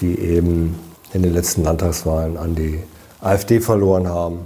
die 0.00 0.18
eben 0.18 0.78
in 1.12 1.22
den 1.22 1.32
letzten 1.32 1.64
Landtagswahlen 1.64 2.36
an 2.36 2.54
die 2.54 2.82
AfD 3.20 3.60
verloren 3.60 4.08
haben. 4.08 4.40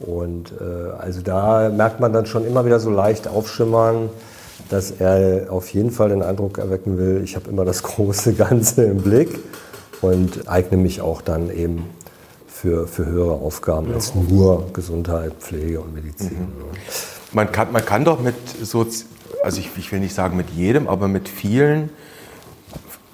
Und 0.00 0.52
äh, 0.60 0.90
also 0.98 1.22
da 1.22 1.68
merkt 1.68 2.00
man 2.00 2.12
dann 2.12 2.26
schon 2.26 2.44
immer 2.44 2.64
wieder 2.64 2.80
so 2.80 2.90
leicht 2.90 3.28
aufschimmern, 3.28 4.10
dass 4.68 4.90
er 4.90 5.52
auf 5.52 5.72
jeden 5.72 5.90
Fall 5.90 6.10
den 6.10 6.22
Eindruck 6.22 6.58
erwecken 6.58 6.98
will, 6.98 7.20
ich 7.24 7.36
habe 7.36 7.48
immer 7.50 7.64
das 7.64 7.82
große 7.82 8.34
Ganze 8.34 8.84
im 8.84 8.98
Blick 8.98 9.38
und 10.00 10.48
eigne 10.48 10.76
mich 10.76 11.00
auch 11.00 11.22
dann 11.22 11.50
eben 11.50 11.86
für, 12.46 12.86
für 12.86 13.06
höhere 13.06 13.34
Aufgaben 13.34 13.88
ja. 13.88 13.94
als 13.94 14.14
nur 14.14 14.72
Gesundheit, 14.72 15.32
Pflege 15.40 15.80
und 15.80 15.94
Medizin. 15.94 16.38
Mhm. 16.38 16.46
Man, 17.32 17.50
kann, 17.50 17.72
man 17.72 17.84
kann 17.84 18.04
doch 18.04 18.20
mit 18.20 18.34
so, 18.62 18.86
also 19.42 19.58
ich, 19.58 19.70
ich 19.76 19.90
will 19.90 20.00
nicht 20.00 20.14
sagen 20.14 20.36
mit 20.36 20.50
jedem, 20.50 20.86
aber 20.86 21.08
mit 21.08 21.28
vielen 21.28 21.90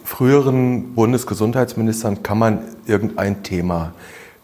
früheren 0.05 0.95
Bundesgesundheitsministern 0.95 2.23
kann 2.23 2.39
man 2.39 2.61
irgendein 2.87 3.43
Thema 3.43 3.95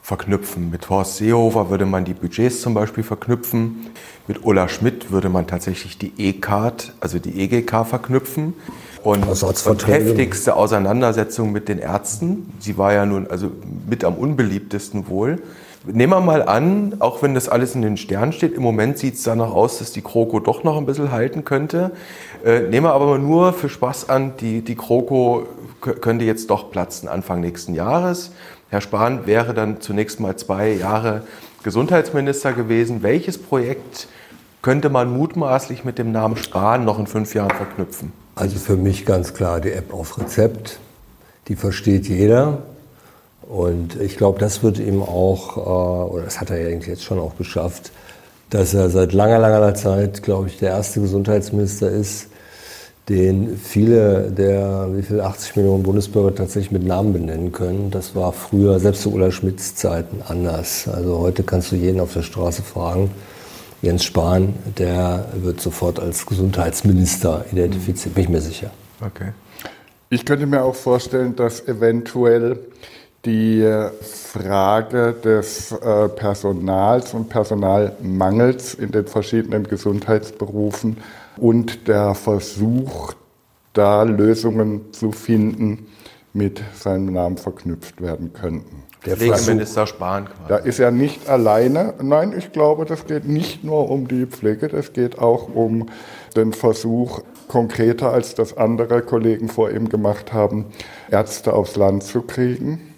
verknüpfen. 0.05 0.71
Mit 0.71 0.91
Horst 0.91 1.17
Seehofer 1.17 1.71
würde 1.71 1.87
man 1.87 2.05
die 2.05 2.13
Budgets 2.13 2.61
zum 2.61 2.75
Beispiel 2.75 3.03
verknüpfen. 3.03 3.87
Mit 4.29 4.45
Ulla 4.45 4.69
Schmidt 4.69 5.11
würde 5.11 5.31
man 5.31 5.47
tatsächlich 5.47 5.97
die 5.97 6.13
E-Card, 6.19 6.93
also 7.01 7.19
die 7.19 7.41
EGK 7.41 7.87
verknüpfen. 7.87 8.53
Und, 9.03 9.25
und 9.27 9.87
heftigste 9.87 10.57
Auseinandersetzung 10.57 11.53
mit 11.53 11.71
den 11.71 11.79
Ärzten. 11.79 12.53
Sie 12.59 12.77
war 12.77 12.93
ja 12.93 13.07
nun 13.07 13.27
also 13.29 13.51
mit 13.89 14.05
am 14.05 14.17
unbeliebtesten 14.17 15.09
wohl. 15.09 15.43
Nehmen 15.87 16.13
wir 16.13 16.21
mal 16.21 16.43
an, 16.43 16.97
auch 16.99 17.23
wenn 17.23 17.35
das 17.35 17.49
alles 17.49 17.75
in 17.75 17.81
den 17.81 17.97
Sternen 17.97 18.33
steht, 18.33 18.55
im 18.55 18.63
Moment 18.63 18.99
sieht 18.99 19.15
es 19.15 19.23
danach 19.23 19.53
aus, 19.53 19.79
dass 19.79 19.93
die 19.93 20.01
Kroko 20.03 20.39
doch 20.39 20.65
noch 20.65 20.77
ein 20.77 20.87
bisschen 20.87 21.13
halten 21.13 21.45
könnte. 21.45 21.93
Äh, 22.45 22.61
nehmen 22.61 22.87
wir 22.87 22.93
aber 22.93 23.19
nur 23.19 23.55
für 23.55 23.71
Spaß 23.71 24.11
an, 24.11 24.35
die, 24.39 24.61
die 24.63 24.77
Kroko 24.77 25.47
könnte 25.81 26.25
jetzt 26.25 26.49
doch 26.49 26.71
platzen 26.71 27.09
Anfang 27.09 27.41
nächsten 27.41 27.75
Jahres. 27.75 28.33
Herr 28.75 28.81
Spahn 28.81 29.25
wäre 29.25 29.55
dann 29.55 29.81
zunächst 29.81 30.19
mal 30.19 30.35
zwei 30.35 30.73
Jahre 30.73 31.23
Gesundheitsminister 31.63 32.53
gewesen. 32.53 33.05
Welches 33.05 33.39
Projekt 33.39 34.09
könnte 34.63 34.91
man 34.91 35.17
mutmaßlich 35.17 35.85
mit 35.85 35.97
dem 35.97 36.11
Namen 36.11 36.37
Spahn 36.37 36.85
noch 36.85 36.99
in 36.99 37.07
fünf 37.07 37.37
Jahren 37.37 37.53
verknüpfen? 37.53 38.13
Also 38.35 38.59
für 38.59 38.75
mich 38.75 39.07
ganz 39.07 39.33
klar 39.33 39.61
die 39.61 39.71
App 39.71 39.95
auf 39.95 40.19
Rezept. 40.19 40.81
Die 41.47 41.55
versteht 41.55 42.09
jeder. 42.09 42.65
Und 43.43 43.95
ich 44.01 44.17
glaube, 44.17 44.41
das 44.41 44.65
wird 44.65 44.81
ihm 44.81 45.03
auch, 45.03 45.57
äh, 45.57 46.13
oder 46.13 46.25
das 46.25 46.41
hat 46.41 46.51
er 46.51 46.61
ja 46.61 46.67
eigentlich 46.67 46.89
jetzt 46.89 47.05
schon 47.05 47.21
auch 47.21 47.37
geschafft, 47.37 47.93
dass 48.51 48.75
er 48.75 48.91
seit 48.91 49.13
langer, 49.13 49.39
langer 49.39 49.77
Zeit, 49.77 50.25
glaube 50.25 50.49
ich, 50.49 50.59
der 50.59 50.71
erste 50.71 51.01
Gesundheitsminister 51.01 51.91
ist, 51.91 52.27
den 53.09 53.59
viele 53.59 54.31
der, 54.31 54.89
wie 54.93 55.03
viel, 55.03 55.21
80 55.21 55.57
Millionen 55.57 55.83
Bundesbürger 55.83 56.35
tatsächlich 56.35 56.71
mit 56.71 56.85
Namen 56.85 57.13
benennen 57.13 57.53
können. 57.53 57.91
Das 57.91 58.15
war 58.15 58.33
früher, 58.33 58.81
selbst 58.81 59.03
zu 59.03 59.13
Ulla 59.13 59.31
Schmidts 59.31 59.75
Zeiten, 59.75 60.23
anders. 60.27 60.89
Also 60.89 61.19
heute 61.19 61.43
kannst 61.43 61.73
du 61.73 61.77
jeden 61.77 62.01
auf 62.01 62.15
der 62.15 62.23
Straße 62.23 62.63
fragen. 62.63 63.11
Jens 63.83 64.05
Spahn, 64.05 64.55
der 64.79 65.27
wird 65.35 65.61
sofort 65.61 66.01
als 66.01 66.25
Gesundheitsminister 66.25 67.45
identifiziert, 67.53 68.15
bin 68.15 68.25
ich 68.25 68.31
mir 68.31 68.41
sicher. 68.41 68.71
Okay. 69.05 69.33
Ich 70.09 70.25
könnte 70.25 70.47
mir 70.47 70.63
auch 70.63 70.75
vorstellen, 70.75 71.37
dass 71.37 71.69
eventuell 71.69 72.59
die 73.27 73.67
Frage 74.01 75.15
des 75.25 75.73
äh, 75.73 76.09
Personals 76.09 77.13
und 77.13 77.29
Personalmangels 77.29 78.75
in 78.75 78.91
den 78.91 79.07
verschiedenen 79.07 79.65
Gesundheitsberufen 79.65 80.99
und 81.37 81.89
der 81.89 82.15
Versuch, 82.15 83.15
da 83.73 84.03
Lösungen 84.03 84.93
zu 84.93 85.13
finden, 85.13 85.87
mit 86.33 86.63
seinem 86.75 87.13
Namen 87.13 87.37
verknüpft 87.37 88.01
werden 88.01 88.33
könnten. 88.33 88.83
Der 89.07 89.17
Pflegeminister 89.17 89.87
Spahn 89.87 90.25
quasi. 90.25 90.49
Da 90.49 90.57
ist 90.57 90.79
er 90.81 90.91
nicht 90.91 91.29
alleine. 91.29 91.95
Nein, 92.03 92.35
ich 92.37 92.53
glaube, 92.53 92.87
das 92.87 93.07
geht 93.07 93.27
nicht 93.27 93.63
nur 93.63 93.91
um 93.91 94.09
die 94.09 94.27
Pflege, 94.27 94.69
das 94.69 94.93
geht 94.93 95.19
auch 95.19 95.55
um 95.55 95.89
den 96.35 96.53
Versuch, 96.53 97.21
konkreter 97.49 98.11
als 98.11 98.35
das 98.35 98.57
andere 98.57 99.03
Kollegen 99.03 99.49
vor 99.49 99.71
ihm 99.71 99.89
gemacht 99.89 100.33
haben, 100.33 100.67
Ärzte 101.11 101.53
aufs 101.53 101.77
Land 101.77 102.03
zu 102.03 102.23
kriegen 102.23 102.95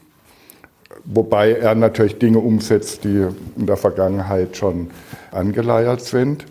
wobei 1.07 1.53
er 1.53 1.75
natürlich 1.75 2.19
Dinge 2.19 2.39
umsetzt, 2.39 3.05
die 3.05 3.27
in 3.57 3.67
der 3.67 3.77
Vergangenheit 3.77 4.57
schon 4.57 4.91
angeleiert 5.31 6.01
sind. 6.01 6.45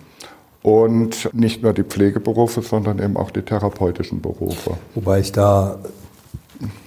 Und 0.66 1.30
nicht 1.34 1.62
nur 1.62 1.74
die 1.74 1.84
Pflegeberufe, 1.84 2.62
sondern 2.62 3.00
eben 3.00 3.18
auch 3.18 3.30
die 3.30 3.44
therapeutischen 3.44 4.22
Berufe. 4.22 4.78
Wobei 4.96 5.20
ich 5.20 5.32
da, 5.32 5.78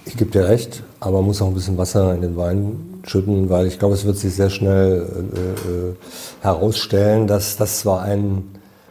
ich 0.05 0.17
gebe 0.17 0.31
dir 0.31 0.49
recht, 0.49 0.83
aber 0.99 1.17
man 1.17 1.27
muss 1.27 1.41
auch 1.41 1.47
ein 1.47 1.53
bisschen 1.53 1.77
Wasser 1.77 2.13
in 2.13 2.21
den 2.21 2.35
Wein 2.35 3.01
schütten, 3.05 3.49
weil 3.49 3.67
ich 3.67 3.79
glaube, 3.79 3.95
es 3.95 4.05
wird 4.05 4.17
sich 4.17 4.35
sehr 4.35 4.49
schnell 4.49 5.07
äh, 5.33 5.39
äh 5.39 5.95
herausstellen, 6.41 7.27
dass 7.27 7.55
das 7.55 7.79
zwar 7.79 8.01
ein 8.01 8.43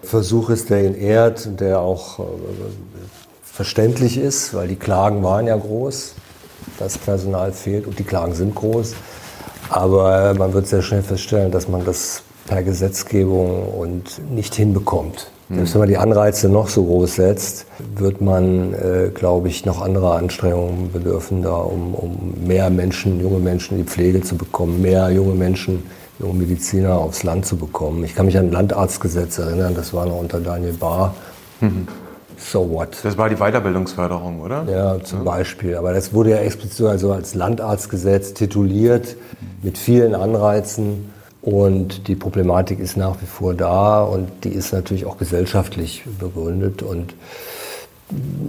Versuch 0.03 0.49
ist, 0.49 0.71
der 0.71 0.87
ihn 0.87 0.95
ehrt 0.95 1.47
und 1.47 1.61
der 1.61 1.81
auch 1.81 2.21
äh, 2.21 2.23
verständlich 3.43 4.17
ist, 4.17 4.55
weil 4.55 4.69
die 4.69 4.77
Klagen 4.77 5.23
waren 5.23 5.47
ja 5.47 5.57
groß 5.57 6.15
das 6.79 6.99
Personal 6.99 7.53
fehlt 7.53 7.87
und 7.87 7.99
die 7.99 8.05
Klagen 8.05 8.35
sind 8.35 8.55
groß. 8.55 8.95
Aber 9.71 10.35
man 10.35 10.53
wird 10.53 10.67
sehr 10.67 10.83
schnell 10.83 11.03
feststellen, 11.03 11.51
dass 11.51 11.69
man 11.69 11.85
das 11.85 12.23
per 12.49 12.63
Gesetzgebung 12.63 13.69
und 13.69 14.21
nicht 14.31 14.55
hinbekommt. 14.55 15.31
Selbst 15.51 15.73
wenn 15.73 15.81
man 15.81 15.89
die 15.89 15.97
Anreize 15.97 16.51
noch 16.51 16.69
so 16.69 16.85
groß 16.85 17.15
setzt, 17.15 17.65
wird 17.97 18.21
man, 18.21 18.75
äh, 18.75 19.11
glaube 19.15 19.49
ich, 19.49 19.65
noch 19.65 19.81
andere 19.81 20.15
Anstrengungen 20.15 20.93
bedürfen, 20.93 21.43
da, 21.43 21.55
um, 21.55 21.95
um 21.95 22.35
mehr 22.47 22.69
Menschen, 22.69 23.19
junge 23.19 23.39
Menschen 23.39 23.79
in 23.79 23.85
die 23.85 23.91
Pflege 23.91 24.21
zu 24.21 24.37
bekommen, 24.37 24.83
mehr 24.83 25.09
junge 25.11 25.35
Menschen, 25.35 25.85
junge 26.19 26.35
Mediziner 26.35 26.99
aufs 26.99 27.23
Land 27.23 27.47
zu 27.47 27.57
bekommen. 27.57 28.05
Ich 28.05 28.15
kann 28.15 28.27
mich 28.27 28.37
an 28.37 28.53
Landarztgesetz 28.53 29.39
erinnern, 29.39 29.75
das 29.75 29.95
war 29.95 30.05
noch 30.05 30.19
unter 30.19 30.41
Daniel 30.41 30.75
Bahr. 30.75 31.15
Mhm 31.61 31.89
so 32.41 32.71
what? 32.71 32.97
Das 33.03 33.19
war 33.19 33.29
die 33.29 33.37
Weiterbildungsförderung, 33.37 34.41
oder? 34.41 34.65
Ja, 34.71 35.03
zum 35.03 35.19
ja. 35.19 35.25
Beispiel. 35.25 35.75
Aber 35.75 35.93
das 35.93 36.15
wurde 36.15 36.31
ja 36.31 36.37
explizit 36.37 36.87
also 36.87 37.13
als 37.13 37.35
Landarztgesetz 37.35 38.33
tituliert 38.33 39.17
mit 39.61 39.77
vielen 39.77 40.15
Anreizen. 40.15 41.11
Und 41.41 42.09
die 42.09 42.17
Problematik 42.17 42.81
ist 42.81 42.97
nach 42.97 43.21
wie 43.23 43.27
vor 43.27 43.55
da 43.55 44.03
und 44.03 44.45
die 44.45 44.51
ist 44.51 44.73
natürlich 44.73 45.07
auch 45.07 45.19
gesellschaftlich 45.19 46.05
begründet. 46.19 46.83
Und 46.83 47.15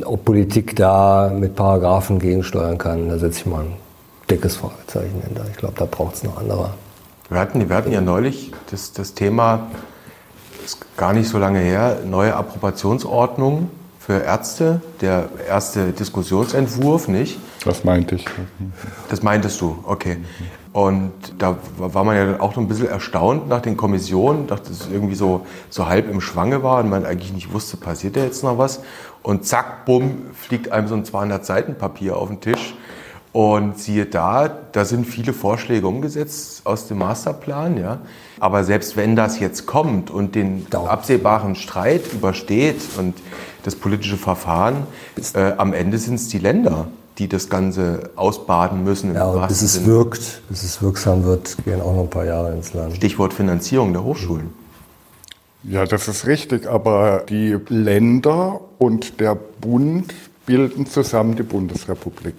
ob 0.06 0.26
Politik 0.26 0.76
da 0.76 1.32
mit 1.34 1.56
Paragraphen 1.56 2.20
gegensteuern 2.20 2.78
kann, 2.78 3.10
da 3.10 3.18
setze 3.18 3.42
ich 3.42 3.46
mal 3.46 3.62
ein 3.62 3.74
dickes 4.30 4.56
Fragezeichen 4.56 5.22
hinter. 5.26 5.46
Ich 5.52 5.58
glaube, 5.58 5.76
da 5.78 5.86
braucht 5.86 6.16
es 6.16 6.24
noch 6.24 6.38
andere. 6.38 6.72
Wir 7.30 7.40
hatten, 7.40 7.70
wir 7.70 7.76
hatten 7.76 7.92
ja 7.92 8.02
neulich 8.02 8.52
das, 8.72 8.92
das 8.94 9.14
Thema, 9.14 9.68
ist 10.66 10.80
gar 10.98 11.14
nicht 11.14 11.30
so 11.30 11.38
lange 11.38 11.60
her, 11.60 11.98
neue 12.06 12.36
Approbationsordnung 12.36 13.70
für 14.00 14.24
Ärzte, 14.24 14.82
der 15.02 15.30
erste 15.48 15.92
Diskussionsentwurf, 15.92 17.08
nicht? 17.08 17.40
Das 17.64 17.84
meinte 17.84 18.16
ich. 18.16 18.26
Das 19.10 19.22
meintest 19.22 19.62
du, 19.62 19.78
okay. 19.86 20.18
Und 20.80 21.12
da 21.38 21.58
war 21.78 22.06
man 22.06 22.16
ja 22.16 22.40
auch 22.40 22.56
noch 22.56 22.64
ein 22.64 22.70
bisschen 22.70 22.88
erstaunt 22.88 23.50
nach 23.50 23.62
den 23.62 23.76
Kommissionen, 23.76 24.48
dachte, 24.48 24.72
es 24.72 24.88
irgendwie 24.90 25.16
so, 25.16 25.46
so 25.70 25.88
halb 25.88 26.10
im 26.10 26.22
Schwange 26.22 26.64
war 26.64 26.80
und 26.80 26.90
man 26.90 27.06
eigentlich 27.06 27.34
nicht 27.34 27.52
wusste, 27.52 27.76
passiert 27.76 28.16
da 28.16 28.24
jetzt 28.24 28.46
noch 28.46 28.58
was. 28.58 28.80
Und 29.22 29.46
zack, 29.46 29.84
bumm, 29.84 30.28
fliegt 30.34 30.72
einem 30.72 30.88
so 30.88 30.96
ein 30.96 31.04
200 31.04 31.46
Seiten 31.46 31.76
Papier 31.76 32.16
auf 32.16 32.30
den 32.30 32.40
Tisch. 32.40 32.76
Und 33.34 33.78
siehe 33.78 34.06
da, 34.06 34.48
da 34.48 34.86
sind 34.86 35.06
viele 35.06 35.34
Vorschläge 35.34 35.86
umgesetzt 35.86 36.62
aus 36.64 36.88
dem 36.88 37.00
Masterplan, 37.00 37.78
ja. 37.78 37.98
Aber 38.40 38.64
selbst 38.64 38.96
wenn 38.96 39.18
das 39.18 39.38
jetzt 39.42 39.66
kommt 39.66 40.10
und 40.10 40.34
den 40.34 40.66
absehbaren 40.72 41.56
Streit 41.56 42.14
übersteht 42.14 42.80
und 42.98 43.16
das 43.64 43.76
politische 43.76 44.16
Verfahren. 44.16 44.88
Äh, 45.34 45.52
am 45.58 45.74
Ende 45.74 45.98
sind 45.98 46.16
es 46.16 46.30
die 46.30 46.40
Länder, 46.40 46.88
die 47.20 47.28
das 47.28 47.50
Ganze 47.50 48.10
ausbaden 48.16 48.84
müssen. 48.84 49.14
Ja, 49.14 49.26
und 49.26 49.48
bis 49.48 49.62
es 49.62 49.86
wirkt, 49.86 50.42
bis 50.50 50.64
es 50.64 50.82
wirksam 50.82 51.26
wird, 51.26 51.58
gehen 51.66 51.82
auch 51.82 51.94
noch 51.94 52.04
ein 52.04 52.10
paar 52.10 52.26
Jahre 52.26 52.54
ins 52.54 52.74
Land. 52.74 52.96
Stichwort 52.96 53.34
Finanzierung 53.34 53.94
der 53.94 54.04
Hochschulen. 54.04 54.54
Ja, 55.64 55.86
das 55.86 56.08
ist 56.08 56.26
richtig, 56.26 56.68
aber 56.68 57.24
die 57.28 57.58
Länder 57.68 58.62
und 58.78 59.20
der 59.20 59.36
Bund 59.36 60.14
bilden 60.46 60.86
zusammen 60.86 61.36
die 61.36 61.44
Bundesrepublik. 61.44 62.36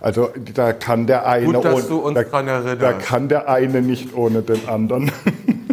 Also 0.00 0.28
da 0.52 0.72
kann 0.72 1.06
der 1.06 1.26
eine 1.26 1.46
Gut, 1.46 1.64
dass 1.64 1.86
du 1.86 1.98
uns 1.98 2.14
da, 2.14 2.74
da 2.74 2.92
kann 2.92 3.28
der 3.28 3.48
eine 3.48 3.80
nicht 3.80 4.14
ohne 4.14 4.42
den 4.42 4.68
anderen. 4.68 5.12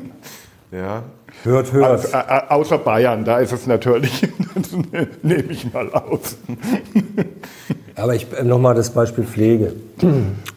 ja, 0.72 1.04
Hört, 1.44 1.74
hört. 1.74 1.86
Also, 1.86 2.16
äh, 2.16 2.42
außer 2.50 2.78
Bayern, 2.78 3.26
da 3.26 3.40
ist 3.40 3.52
es 3.52 3.66
natürlich, 3.66 4.28
nehme 5.24 5.52
ich 5.52 5.74
mal 5.74 5.92
aus. 5.92 6.38
Aber 8.02 8.16
ich 8.16 8.28
äh, 8.38 8.44
nochmal 8.44 8.74
das 8.76 8.90
Beispiel 8.90 9.24
Pflege. 9.24 9.74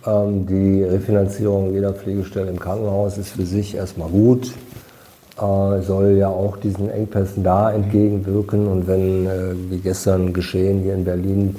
Ähm, 0.06 0.46
die 0.46 0.82
Refinanzierung 0.82 1.72
jeder 1.72 1.94
Pflegestelle 1.94 2.50
im 2.50 2.60
Krankenhaus 2.60 3.16
ist 3.16 3.30
für 3.30 3.46
sich 3.46 3.74
erstmal 3.74 4.10
gut, 4.10 4.52
äh, 5.38 5.80
soll 5.80 6.18
ja 6.18 6.28
auch 6.28 6.58
diesen 6.58 6.90
Engpässen 6.90 7.42
da 7.42 7.72
entgegenwirken. 7.72 8.66
Und 8.66 8.86
wenn, 8.86 9.26
äh, 9.26 9.54
wie 9.70 9.78
gestern 9.78 10.34
geschehen 10.34 10.82
hier 10.82 10.92
in 10.92 11.06
Berlin, 11.06 11.56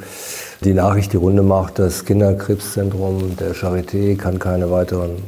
die 0.63 0.75
Nachricht 0.75 1.13
die 1.13 1.17
Runde 1.17 1.41
macht, 1.41 1.79
das 1.79 2.05
Kinderkrebszentrum 2.05 3.35
der 3.39 3.55
Charité 3.55 4.15
kann 4.15 4.37
keine 4.37 4.69
weiteren 4.69 5.23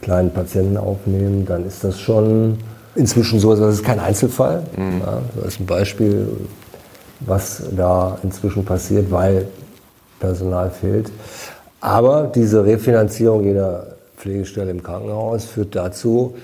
kleinen 0.00 0.30
Patienten 0.30 0.76
aufnehmen, 0.76 1.44
dann 1.44 1.66
ist 1.66 1.82
das 1.82 1.98
schon 1.98 2.58
inzwischen 2.94 3.40
so, 3.40 3.56
das 3.56 3.74
ist 3.74 3.84
kein 3.84 3.98
Einzelfall. 3.98 4.62
Mhm. 4.76 5.00
Ja, 5.04 5.22
das 5.34 5.54
ist 5.54 5.60
ein 5.60 5.66
Beispiel, 5.66 6.28
was 7.18 7.64
da 7.76 8.16
inzwischen 8.22 8.64
passiert, 8.64 9.10
weil 9.10 9.48
Personal 10.20 10.70
fehlt. 10.70 11.10
Aber 11.80 12.30
diese 12.34 12.64
Refinanzierung 12.64 13.44
jeder 13.44 13.86
Pflegestelle 14.16 14.70
im 14.70 14.82
Krankenhaus 14.82 15.44
führt 15.44 15.76
dazu, 15.76 16.34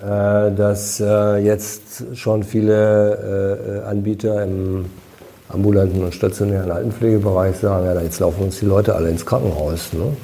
äh, 0.00 0.52
dass 0.52 1.00
äh, 1.00 1.38
jetzt 1.38 2.04
schon 2.14 2.42
viele 2.42 3.82
äh, 3.84 3.88
Anbieter 3.88 4.44
im 4.44 4.86
ambulanten 5.48 6.04
und 6.04 6.14
stationären 6.14 6.70
Altenpflegebereich 6.70 7.56
sagen, 7.56 7.86
ja, 7.86 8.00
jetzt 8.00 8.20
laufen 8.20 8.44
uns 8.44 8.60
die 8.60 8.66
Leute 8.66 8.94
alle 8.94 9.08
ins 9.08 9.24
Krankenhaus. 9.24 9.92
Ne? 9.92 10.16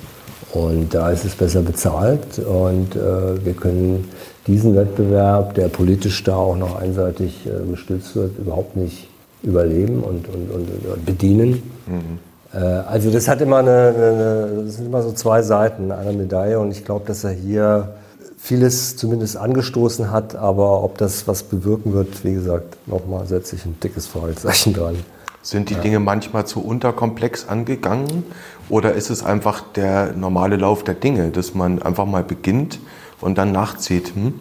Und 0.53 0.95
da 0.95 1.11
ist 1.11 1.25
es 1.25 1.35
besser 1.35 1.63
bezahlt 1.63 2.39
und 2.39 2.95
wir 2.95 3.55
können 3.55 4.09
diesen 4.47 4.77
Wettbewerb, 4.77 5.55
der 5.55 5.67
politisch 5.67 6.23
da 6.23 6.37
auch 6.37 6.57
noch 6.57 6.79
einseitig 6.79 7.49
gestützt 7.69 8.15
wird, 8.15 8.39
überhaupt 8.39 8.77
nicht 8.77 9.09
überleben 9.43 10.05
und, 10.05 10.29
und, 10.29 10.51
und 10.53 11.05
bedienen. 11.07 11.63
Mhm. 11.87 12.19
Äh, 12.55 12.59
also 12.59 13.11
das 13.11 13.29
hat 13.29 13.41
immer 13.41 13.59
eine, 13.59 13.95
eine, 13.97 14.63
das 14.67 14.77
sind 14.77 14.87
immer 14.87 15.03
so 15.03 15.13
zwei 15.13 15.43
Seiten 15.43 15.91
einer 15.91 16.13
Medaille 16.13 16.59
und 16.59 16.71
ich 16.71 16.85
glaube, 16.85 17.07
dass 17.07 17.25
er 17.25 17.33
hier 17.33 17.95
vieles 18.39 18.97
zumindest 18.97 19.37
angestoßen 19.37 20.11
hat, 20.11 20.37
aber 20.37 20.83
ob 20.83 20.99
das 20.99 21.27
was 21.27 21.45
bewirken 21.45 21.95
wird, 21.95 22.25
wie 22.25 22.35
gesagt, 22.35 22.77
nochmal 22.87 23.27
setze 23.27 23.57
ich 23.57 23.65
ein 23.65 23.79
dickes 23.83 24.07
Fragezeichen 24.07 24.75
dran. 24.75 24.97
Sind 25.43 25.71
die 25.71 25.75
ja. 25.75 25.81
Dinge 25.81 26.01
manchmal 26.01 26.47
zu 26.47 26.65
unterkomplex 26.65 27.49
angegangen 27.49 28.25
oder 28.69 28.95
ist 28.95 29.11
es 29.11 29.23
einfach 29.23 29.63
der 29.75 30.13
normale 30.13 30.57
Lauf 30.57 30.85
der 30.85 30.95
Dinge, 30.95 31.31
dass 31.31 31.55
man 31.55 31.83
einfach 31.83 32.07
mal 32.07 32.23
beginnt 32.23 32.81
und 33.21 33.37
dann 33.37 33.53
nachzieht? 33.53 34.15
Hm? 34.15 34.41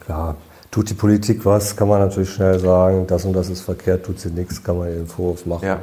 Klar, 0.00 0.36
tut 0.70 0.90
die 0.90 0.94
Politik 0.94 1.44
was, 1.44 1.76
kann 1.76 1.88
man 1.88 2.00
natürlich 2.00 2.30
schnell 2.30 2.58
sagen, 2.58 3.06
das 3.06 3.24
und 3.24 3.32
das 3.32 3.48
ist 3.48 3.62
verkehrt, 3.62 4.04
tut 4.04 4.20
sie 4.20 4.30
nichts, 4.30 4.62
kann 4.62 4.78
man 4.78 4.88
ihren 4.88 5.06
Vorwurf 5.06 5.46
machen. 5.46 5.66
Ja. 5.66 5.80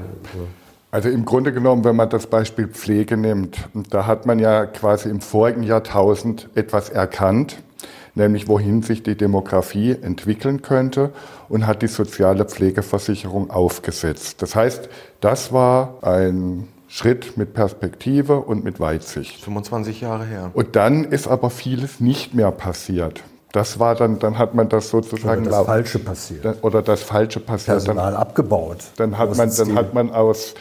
Also 0.94 1.10
im 1.10 1.26
Grunde 1.26 1.52
genommen, 1.52 1.84
wenn 1.86 1.96
man 1.96 2.08
das 2.08 2.28
Beispiel 2.28 2.68
Pflege 2.68 3.18
nimmt, 3.18 3.58
da 3.90 4.06
hat 4.06 4.28
man 4.28 4.38
ja 4.38 4.68
quasi 4.68 5.10
im 5.10 5.22
vorigen 5.22 5.64
Jahrtausend 5.64 6.50
etwas 6.54 6.90
erkannt, 6.90 7.64
nämlich 8.14 8.48
wohin 8.48 8.84
sich 8.84 9.02
die 9.02 9.18
Demografie 9.18 9.98
entwickeln 10.00 10.62
könnte 10.62 11.10
und 11.50 11.66
hat 11.66 11.82
die 11.82 11.88
soziale 11.88 12.46
Pflegeversicherung 12.46 13.50
aufgesetzt. 13.50 14.44
Das 14.44 14.56
heißt, 14.56 14.88
das 15.20 15.52
war 15.52 15.96
ein 16.04 16.68
Schritt 16.88 17.38
mit 17.38 17.56
Perspektive 17.56 18.42
und 18.42 18.64
mit 18.64 18.80
Weitsicht. 18.80 19.44
25 19.44 20.00
Jahre 20.00 20.26
her. 20.26 20.52
Und 20.54 20.76
dann 20.76 21.06
ist 21.06 21.28
aber 21.28 21.50
vieles 21.50 22.02
nicht 22.02 22.36
mehr 22.36 22.52
passiert. 22.52 23.24
Das 23.52 23.80
war 23.80 23.96
dann, 23.96 24.20
dann 24.20 24.38
hat 24.38 24.54
man 24.54 24.70
das 24.70 24.90
sozusagen. 24.90 25.42
Oder 25.48 25.58
das 25.58 25.66
Falsche 25.66 25.98
passiert. 25.98 26.64
Oder 26.64 26.84
das 26.84 27.02
Falsche 27.02 27.40
passiert. 27.40 27.78
Personal 27.78 28.12
dann, 28.12 28.22
abgebaut. 28.22 28.78
Dann 28.98 29.18
hat 29.18 29.36
man, 29.36 29.52
dann 29.56 29.76
hat 29.76 29.96
man 29.96 30.12
aus 30.12 30.54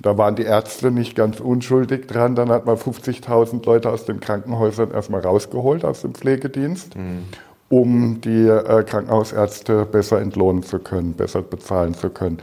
da 0.00 0.16
waren 0.16 0.36
die 0.36 0.44
Ärzte 0.44 0.90
nicht 0.90 1.14
ganz 1.14 1.40
unschuldig 1.40 2.06
dran. 2.06 2.34
Dann 2.34 2.50
hat 2.50 2.66
man 2.66 2.76
50.000 2.76 3.64
Leute 3.66 3.90
aus 3.90 4.04
den 4.04 4.20
Krankenhäusern 4.20 4.92
erstmal 4.92 5.20
rausgeholt 5.20 5.84
aus 5.84 6.02
dem 6.02 6.14
Pflegedienst, 6.14 6.96
mhm. 6.96 7.24
um 7.68 8.20
die 8.20 8.46
äh, 8.46 8.84
Krankenhausärzte 8.84 9.84
besser 9.86 10.20
entlohnen 10.20 10.62
zu 10.62 10.78
können, 10.78 11.14
besser 11.14 11.42
bezahlen 11.42 11.94
zu 11.94 12.10
können. 12.10 12.38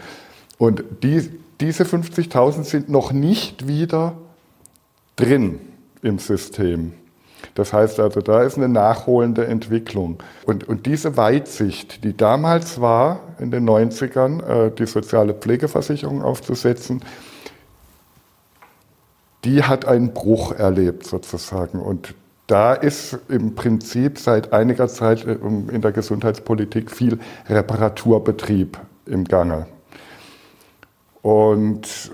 Und 0.57 0.83
die, 1.03 1.29
diese 1.61 1.83
50.000 1.83 2.63
sind 2.63 2.89
noch 2.89 3.11
nicht 3.11 3.67
wieder 3.67 4.13
drin 5.15 5.59
im 6.01 6.19
System. 6.19 6.93
Das 7.53 7.71
heißt 7.71 7.99
also, 7.99 8.21
da 8.21 8.43
ist 8.43 8.57
eine 8.57 8.67
nachholende 8.67 9.45
Entwicklung. 9.45 10.17
Und, 10.45 10.67
und 10.67 10.85
diese 10.85 11.15
Weitsicht, 11.15 12.03
die 12.03 12.17
damals 12.17 12.81
war, 12.81 13.19
in 13.39 13.51
den 13.51 13.69
90ern, 13.69 14.67
äh, 14.67 14.71
die 14.71 14.87
soziale 14.87 15.33
Pflegeversicherung 15.33 16.21
aufzusetzen, 16.21 17.01
die 19.45 19.63
hat 19.63 19.85
einen 19.85 20.13
Bruch 20.13 20.51
erlebt 20.51 21.05
sozusagen. 21.05 21.79
Und 21.79 22.15
da 22.47 22.73
ist 22.73 23.17
im 23.29 23.55
Prinzip 23.55 24.19
seit 24.19 24.53
einiger 24.53 24.87
Zeit 24.87 25.25
äh, 25.25 25.33
in 25.33 25.81
der 25.81 25.91
Gesundheitspolitik 25.91 26.91
viel 26.91 27.19
Reparaturbetrieb 27.47 28.77
im 29.05 29.23
Gange. 29.23 29.67
Und 31.21 32.11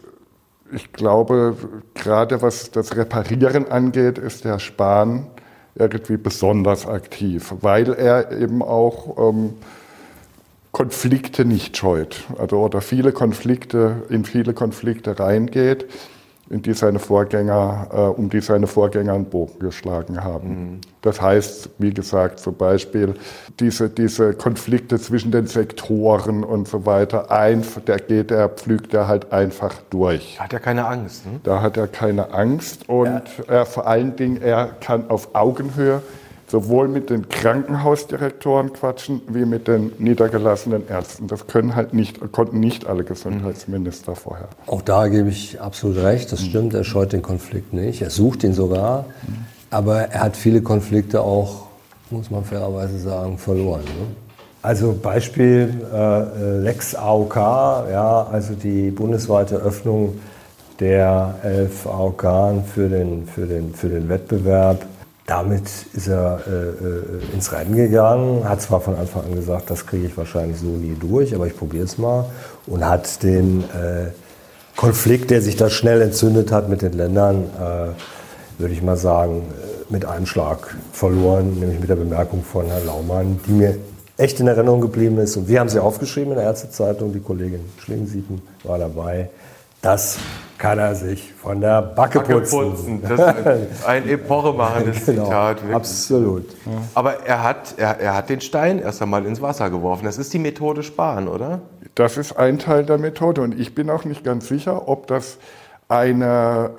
ich 0.74 0.94
glaube, 0.94 1.58
gerade 1.94 2.42
was 2.42 2.72
das 2.72 2.96
Reparieren 2.96 3.70
angeht, 3.70 4.18
ist 4.18 4.46
der 4.46 4.60
Spahn 4.60 5.28
irgendwie 5.76 6.18
besonders 6.18 6.86
aktiv, 6.86 7.54
weil 7.62 7.94
er 7.94 8.32
eben 8.32 8.62
auch 8.62 9.30
ähm, 9.30 9.54
Konflikte 10.72 11.44
nicht 11.44 11.76
scheut, 11.76 12.24
also 12.38 12.60
oder 12.60 12.80
viele 12.80 13.12
Konflikte 13.12 14.04
in 14.10 14.24
viele 14.24 14.54
Konflikte 14.54 15.20
reingeht 15.20 15.88
in 16.52 16.62
die 16.62 16.74
seine 16.74 17.00
Vorgänger, 17.00 17.88
äh, 17.92 17.96
um 17.98 18.30
die 18.30 18.42
seine 18.42 18.68
Vorgänger 18.68 19.14
einen 19.14 19.26
Bogen 19.26 19.60
geschlagen 19.60 20.24
haben. 20.24 20.50
Mhm. 20.50 20.82
Das 21.02 21.22
heißt, 21.22 21.70
wie 21.80 21.94
gesagt, 21.94 22.40
zum 22.40 22.56
Beispiel 22.56 23.16
diese, 23.60 23.90
diese 23.90 24.34
Konflikte 24.34 25.00
zwischen 25.00 25.32
den 25.32 25.48
Sektoren 25.48 26.44
und 26.44 26.68
so 26.68 26.86
weiter, 26.86 27.32
ein, 27.32 27.64
der 27.88 27.98
geht, 27.98 28.30
der 28.30 28.50
pflügt 28.50 28.94
er 28.94 29.08
halt 29.08 29.32
einfach 29.32 29.74
durch. 29.90 30.36
Da 30.38 30.44
hat 30.44 30.54
er 30.54 30.60
keine 30.60 30.86
Angst. 30.86 31.26
Ne? 31.26 31.40
Da 31.44 31.62
hat 31.62 31.78
er 31.78 31.88
keine 31.88 32.34
Angst 32.34 32.88
und 32.90 33.06
ja. 33.06 33.22
er 33.48 33.66
vor 33.66 33.88
allen 33.88 34.16
Dingen, 34.16 34.42
er 34.42 34.68
kann 34.80 35.10
auf 35.10 35.34
Augenhöhe 35.34 36.02
sowohl 36.52 36.90
mit 36.90 37.10
den 37.10 37.30
Krankenhausdirektoren 37.30 38.74
quatschen 38.74 39.22
wie 39.30 39.46
mit 39.46 39.70
den 39.70 39.94
niedergelassenen 40.00 40.88
Ärzten. 40.90 41.28
Das 41.28 41.48
können 41.48 41.76
halt 41.76 41.94
nicht, 41.94 42.20
konnten 42.34 42.60
nicht 42.60 42.88
alle 42.88 43.06
Gesundheitsminister 43.06 44.16
vorher. 44.16 44.50
Auch 44.68 44.82
da 44.82 45.08
gebe 45.08 45.30
ich 45.30 45.62
absolut 45.62 45.98
recht. 46.04 46.30
Das 46.32 46.44
stimmt. 46.44 46.74
Er 46.74 46.84
scheut 46.84 47.14
den 47.14 47.22
Konflikt 47.22 47.74
nicht. 47.74 48.02
Er 48.02 48.10
sucht 48.10 48.44
ihn 48.44 48.54
sogar. 48.54 49.06
Aber 49.70 50.02
er 50.02 50.20
hat 50.20 50.36
viele 50.36 50.62
Konflikte 50.62 51.22
auch, 51.22 51.68
muss 52.10 52.30
man 52.30 52.44
fairerweise 52.44 53.00
sagen, 53.00 53.38
verloren. 53.38 53.86
Ne? 53.86 54.08
Also 54.62 54.94
Beispiel 55.02 55.74
äh, 55.92 56.58
Lex 56.58 56.94
AOK, 56.94 57.36
ja, 57.36 58.28
also 58.30 58.54
die 58.54 58.92
bundesweite 58.92 59.56
Öffnung 59.56 60.20
der 60.82 61.36
elf 61.44 61.88
AOK 61.88 62.24
für 62.74 62.90
den, 62.90 63.26
für 63.26 63.46
den, 63.46 63.74
für 63.74 63.88
den 63.88 64.10
Wettbewerb 64.10 64.86
damit 65.32 65.64
ist 65.94 66.10
er 66.10 66.42
äh, 66.46 66.52
äh, 66.52 67.34
ins 67.34 67.54
Rennen 67.54 67.78
gegangen, 67.78 68.44
hat 68.44 68.62
zwar 68.62 68.82
von 68.82 68.98
Anfang 68.98 69.24
an 69.24 69.36
gesagt, 69.36 69.70
das 69.70 69.88
kriege 69.88 70.06
ich 70.08 70.18
wahrscheinlich 70.18 70.60
so 70.60 70.68
nie 70.68 70.98
durch, 71.00 71.34
aber 71.34 71.48
ich 71.48 71.56
probiere 71.56 71.86
es 71.86 71.98
mal 71.98 72.26
und 72.68 72.86
hat 72.86 73.24
den 73.24 73.62
äh, 73.62 74.08
Konflikt, 74.76 75.32
der 75.32 75.42
sich 75.42 75.56
da 75.56 75.70
schnell 75.70 76.02
entzündet 76.02 76.52
hat 76.52 76.68
mit 76.68 76.82
den 76.82 76.92
Ländern, 76.92 77.46
äh, 77.46 78.60
würde 78.60 78.74
ich 78.74 78.82
mal 78.82 78.98
sagen, 78.98 79.44
äh, 79.54 79.94
mit 79.94 80.04
einem 80.04 80.26
Schlag 80.26 80.76
verloren, 80.92 81.60
nämlich 81.62 81.80
mit 81.80 81.90
der 81.90 81.96
Bemerkung 81.96 82.44
von 82.44 82.66
Herrn 82.66 82.86
Laumann, 82.86 83.40
die 83.48 83.54
mir 83.54 83.78
echt 84.18 84.38
in 84.42 84.48
Erinnerung 84.48 84.82
geblieben 84.82 85.18
ist. 85.18 85.38
Und 85.38 85.48
wir 85.48 85.62
haben 85.62 85.70
sie 85.70 85.80
aufgeschrieben 85.80 86.32
in 86.34 86.40
der 86.40 86.48
Ärztezeitung, 86.48 87.14
die 87.14 87.22
Kollegin 87.22 87.62
Schlingensieten 87.78 88.42
war 88.66 88.78
dabei, 88.78 89.30
dass 89.82 90.18
kann 90.62 90.78
er 90.78 90.94
sich 90.94 91.34
von 91.34 91.60
der 91.60 91.82
Backe, 91.82 92.20
Backe 92.20 92.42
putzen. 92.42 93.02
Das 93.08 93.20
ist 93.20 93.86
ein 93.86 94.08
epochemachendes 94.08 95.08
genau, 95.08 95.24
Zitat. 95.24 95.58
Wirklich. 95.58 95.76
Absolut. 95.76 96.46
Aber 96.94 97.26
er 97.26 97.44
hat, 97.44 97.74
er, 97.78 98.00
er 98.00 98.16
hat 98.16 98.30
den 98.30 98.42
Stein 98.42 98.78
erst 98.78 99.02
einmal 99.02 99.26
ins 99.26 99.42
Wasser 99.42 99.72
geworfen. 99.72 100.06
Das 100.06 100.20
ist 100.20 100.32
die 100.34 100.40
Methode 100.40 100.84
Sparen, 100.84 101.28
oder? 101.28 101.62
Das 101.96 102.16
ist 102.18 102.34
ein 102.34 102.60
Teil 102.60 102.86
der 102.86 103.00
Methode. 103.00 103.42
Und 103.42 103.60
ich 103.60 103.74
bin 103.74 103.90
auch 103.90 104.06
nicht 104.06 104.24
ganz 104.24 104.48
sicher, 104.48 104.88
ob 104.88 105.08
das 105.08 105.40
eine 105.90 106.72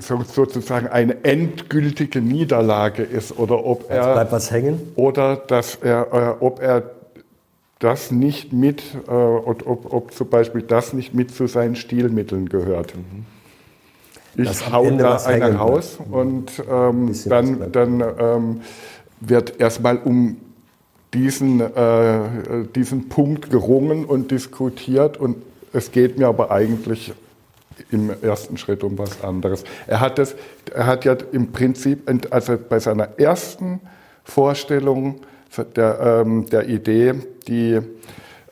sozusagen 0.00 0.88
eine 0.88 1.22
endgültige 1.24 2.20
Niederlage 2.22 3.02
ist 3.02 3.38
oder 3.38 3.64
ob 3.64 3.90
er 3.90 4.14
bleibt 4.14 4.32
was 4.32 4.50
hängen 4.50 4.92
oder 4.96 5.36
dass 5.36 5.76
er 5.76 6.12
äh, 6.12 6.44
ob 6.44 6.60
er 6.60 6.82
das 7.78 8.10
nicht 8.10 8.52
mit, 8.52 8.82
äh, 9.06 9.10
ob, 9.10 9.92
ob, 9.92 10.12
zum 10.12 10.28
Beispiel 10.28 10.62
das 10.62 10.92
nicht 10.92 11.14
mit 11.14 11.34
zu 11.34 11.46
seinen 11.46 11.76
Stilmitteln 11.76 12.48
gehört. 12.48 12.94
Mhm. 12.96 13.24
Ich 14.40 14.70
hau 14.70 14.88
da 14.90 15.16
einer 15.16 15.56
raus 15.56 15.98
und 16.10 16.62
ähm, 16.70 17.12
dann, 17.26 17.72
dann 17.72 18.04
ähm, 18.18 18.60
wird 19.20 19.60
erstmal 19.60 19.98
um 19.98 20.36
diesen, 21.12 21.60
äh, 21.60 22.20
diesen 22.74 23.08
Punkt 23.08 23.50
gerungen 23.50 24.04
und 24.04 24.30
diskutiert 24.30 25.16
und 25.16 25.36
es 25.72 25.90
geht 25.90 26.18
mir 26.18 26.28
aber 26.28 26.50
eigentlich 26.50 27.12
im 27.90 28.10
ersten 28.22 28.58
Schritt 28.58 28.84
um 28.84 28.98
was 28.98 29.22
anderes. 29.22 29.64
Er 29.86 30.00
hat, 30.00 30.18
das, 30.18 30.34
er 30.72 30.86
hat 30.86 31.04
ja 31.04 31.16
im 31.32 31.52
Prinzip, 31.52 32.10
also 32.30 32.58
bei 32.68 32.80
seiner 32.80 33.18
ersten 33.18 33.80
Vorstellung 34.24 35.20
der, 35.76 36.22
ähm, 36.22 36.46
der 36.50 36.68
Idee, 36.68 37.14
die 37.46 37.80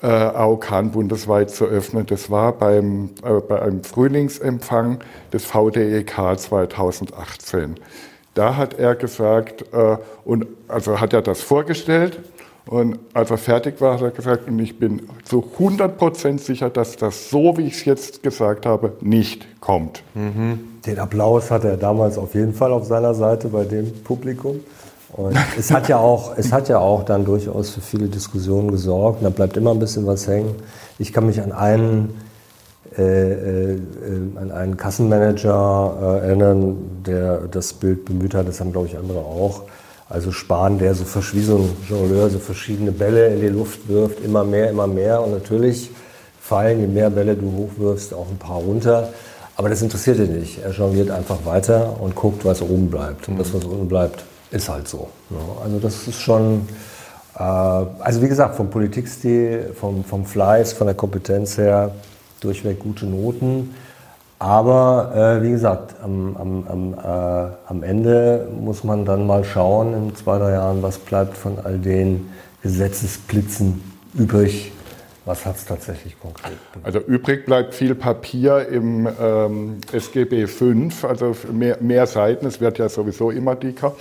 äh, 0.02 0.06
AOK 0.06 0.92
bundesweit 0.92 1.50
zu 1.50 1.64
öffnen. 1.64 2.06
Das 2.06 2.30
war 2.30 2.52
beim, 2.52 3.11
äh, 3.24 3.40
bei 3.40 3.62
einem 3.62 3.82
Frühlingsempfang 3.82 4.98
des 5.32 5.44
VDEK 5.44 6.38
2018. 6.38 7.76
Da 8.35 8.56
hat 8.56 8.78
er 8.78 8.94
gesagt, 8.94 9.64
äh, 9.72 9.96
und 10.24 10.46
also 10.68 11.00
hat 11.00 11.12
er 11.12 11.22
das 11.22 11.40
vorgestellt 11.40 12.20
Und 12.68 12.98
als 13.14 13.30
er 13.30 13.38
fertig 13.38 13.80
war, 13.80 13.94
hat 13.94 14.02
er 14.02 14.11
gesagt, 14.11 14.48
und 14.48 14.59
ich 14.59 14.78
bin 14.78 15.02
zu 15.24 15.44
100% 15.56 16.38
sicher, 16.38 16.68
dass 16.68 16.96
das 16.96 17.30
so, 17.30 17.56
wie 17.56 17.62
ich 17.62 17.74
es 17.74 17.85
jetzt 17.85 18.22
gesagt 18.24 18.66
habe, 18.66 18.94
nicht 19.00 19.46
kommt. 19.61 20.02
Mhm. 20.14 20.59
Den 20.85 20.98
Applaus 20.98 21.50
hatte 21.52 21.68
er 21.68 21.76
damals 21.76 22.18
auf 22.18 22.35
jeden 22.35 22.54
Fall 22.54 22.72
auf 22.72 22.85
seiner 22.85 23.14
Seite 23.14 23.48
bei 23.48 23.64
dem 23.64 23.92
Publikum. 24.02 24.61
Und 25.16 25.35
es 25.59 25.70
hat 25.70 25.88
ja 25.88 25.98
auch, 25.98 26.37
es 26.37 26.52
hat 26.52 26.68
ja 26.68 26.79
auch 26.79 27.02
dann 27.02 27.24
durchaus 27.24 27.70
für 27.70 27.81
viele 27.81 28.07
Diskussionen 28.07 28.70
gesorgt. 28.70 29.24
da 29.24 29.31
bleibt 29.31 29.57
immer 29.57 29.70
ein 29.70 29.79
bisschen 29.79 30.07
was 30.07 30.29
hängen. 30.29 30.55
Ich 30.98 31.12
kann 31.12 31.24
mich 31.26 31.40
an 31.40 31.52
einen, 31.52 32.20
äh, 32.98 33.72
äh, 33.72 33.81
an 34.37 34.52
einen 34.52 34.76
Kassenmanager 34.76 36.20
äh, 36.22 36.26
erinnern, 36.26 36.76
der 37.07 37.48
das 37.50 37.72
Bild 37.72 38.05
bemüht 38.05 38.35
hat. 38.35 38.46
Das 38.46 38.61
haben, 38.61 38.72
glaube 38.72 38.88
ich, 38.88 38.98
andere 38.98 39.20
auch. 39.20 39.62
Also 40.09 40.33
Spahn, 40.33 40.79
der 40.79 40.94
so 40.94 41.05
wie 41.33 41.42
so 41.42 41.57
ein 41.57 41.76
Jongleur 41.88 42.29
so 42.29 42.38
verschiedene 42.38 42.92
Bälle 42.92 43.29
in 43.29 43.40
die 43.40 43.48
Luft 43.48 43.88
wirft, 43.88 44.22
immer 44.22 44.44
mehr, 44.44 44.70
immer 44.70 44.87
mehr. 44.87 45.22
Und 45.22 45.33
natürlich 45.33 45.90
fallen, 46.40 46.81
je 46.81 46.87
mehr 46.87 47.09
Bälle 47.09 47.37
du 47.37 47.50
hochwirfst, 47.52 48.12
auch 48.12 48.29
ein 48.31 48.38
paar 48.38 48.59
runter. 48.59 49.09
Aber 49.57 49.70
das 49.70 49.81
interessiert 49.81 50.18
ihn 50.18 50.38
nicht. 50.38 50.62
Er 50.62 50.72
jongliert 50.72 51.11
einfach 51.11 51.38
weiter 51.46 51.96
und 52.00 52.14
guckt, 52.14 52.44
was 52.44 52.61
oben 52.61 52.90
bleibt. 52.90 53.26
Und 53.29 53.38
das, 53.38 53.55
was 53.55 53.64
unten 53.64 53.88
bleibt, 53.88 54.24
ist 54.50 54.68
halt 54.68 54.88
so. 54.88 55.09
Ne? 55.30 55.38
Also 55.62 55.78
das 55.78 56.09
ist 56.09 56.20
schon, 56.20 56.68
äh, 57.38 57.42
also 57.42 58.22
wie 58.22 58.28
gesagt, 58.28 58.54
vom 58.54 58.70
Politikstil, 58.70 59.72
vom, 59.78 60.04
vom 60.04 60.24
Fleiß, 60.24 60.72
von 60.72 60.87
der 60.87 60.96
Kompetenz 60.96 61.59
her 61.59 61.92
durchweg 62.40 62.78
gute 62.80 63.06
Noten. 63.06 63.74
Aber 64.38 65.12
äh, 65.14 65.42
wie 65.42 65.50
gesagt, 65.50 65.94
am, 66.02 66.37
am, 66.37 66.66
am, 66.68 66.94
äh, 66.94 67.52
am 67.66 67.82
Ende 67.82 68.48
muss 68.61 68.85
man 68.85 69.06
dann 69.06 69.26
mal 69.26 69.44
schauen 69.44 69.94
in 69.94 70.14
zwei, 70.14 70.38
drei 70.38 70.52
Jahren, 70.52 70.82
was 70.82 70.98
bleibt 70.98 71.37
von 71.37 71.59
all 71.64 71.78
den 71.78 72.28
Gesetzesblitzen 72.62 73.82
übrig, 74.12 74.72
was 75.26 75.44
hat 75.44 75.56
es 75.56 75.64
tatsächlich 75.64 76.18
konkret? 76.20 76.56
Also 76.84 77.00
übrig 77.00 77.44
bleibt 77.46 77.74
viel 77.74 77.96
Papier 77.96 78.68
im 78.68 79.08
ähm, 79.20 79.78
SGB 79.92 80.46
V, 80.46 81.06
also 81.06 81.36
mehr, 81.52 81.78
mehr, 81.80 82.06
Seiten, 82.06 82.46
es 82.46 82.60
wird 82.60 82.78
ja 82.78 82.88
sowieso 82.88 83.32
immer 83.32 83.56
dicker. 83.56 83.96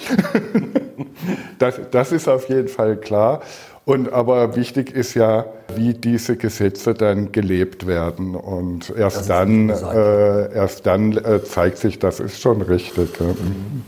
das, 1.59 1.81
das 1.89 2.11
ist 2.11 2.29
auf 2.29 2.47
jeden 2.47 2.67
Fall 2.67 2.97
klar. 2.97 3.41
Und 3.85 4.13
aber 4.13 4.55
wichtig 4.55 4.91
ist 4.91 5.15
ja, 5.15 5.45
wie 5.75 5.95
diese 5.95 6.37
Gesetze 6.37 6.93
dann 6.93 7.31
gelebt 7.31 7.87
werden. 7.87 8.35
Und 8.35 8.93
erst 8.95 9.29
dann, 9.29 9.69
äh, 9.69 10.53
erst 10.53 10.85
dann 10.85 11.17
äh, 11.17 11.43
zeigt 11.43 11.79
sich, 11.79 11.97
das 11.97 12.19
ist 12.19 12.39
schon 12.39 12.61
richtig. 12.61 13.19
Mhm. 13.19 13.83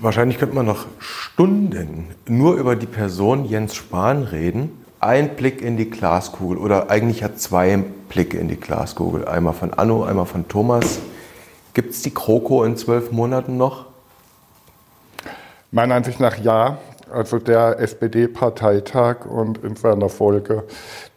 Wahrscheinlich 0.00 0.38
könnte 0.38 0.54
man 0.54 0.66
noch 0.66 0.86
Stunden 0.98 2.08
nur 2.26 2.56
über 2.56 2.74
die 2.74 2.86
Person 2.86 3.44
Jens 3.44 3.74
Spahn 3.74 4.22
reden 4.24 4.87
ein 5.00 5.36
Blick 5.36 5.62
in 5.62 5.76
die 5.76 5.90
Glaskugel 5.90 6.58
oder 6.58 6.90
eigentlich 6.90 7.22
hat 7.22 7.40
zwei 7.40 7.76
Blicke 8.08 8.38
in 8.38 8.48
die 8.48 8.58
Glaskugel. 8.58 9.26
Einmal 9.26 9.54
von 9.54 9.72
Anno, 9.72 10.04
einmal 10.04 10.26
von 10.26 10.48
Thomas. 10.48 10.98
Gibt 11.74 11.92
es 11.92 12.02
die 12.02 12.12
Kroko 12.12 12.64
in 12.64 12.76
zwölf 12.76 13.12
Monaten 13.12 13.56
noch? 13.56 13.86
Meiner 15.70 15.96
Ansicht 15.96 16.20
nach 16.20 16.38
ja. 16.38 16.78
Also 17.10 17.38
der 17.38 17.78
SPD-Parteitag 17.78 19.24
und 19.24 19.64
in 19.64 19.76
seiner 19.76 20.10
Folge 20.10 20.64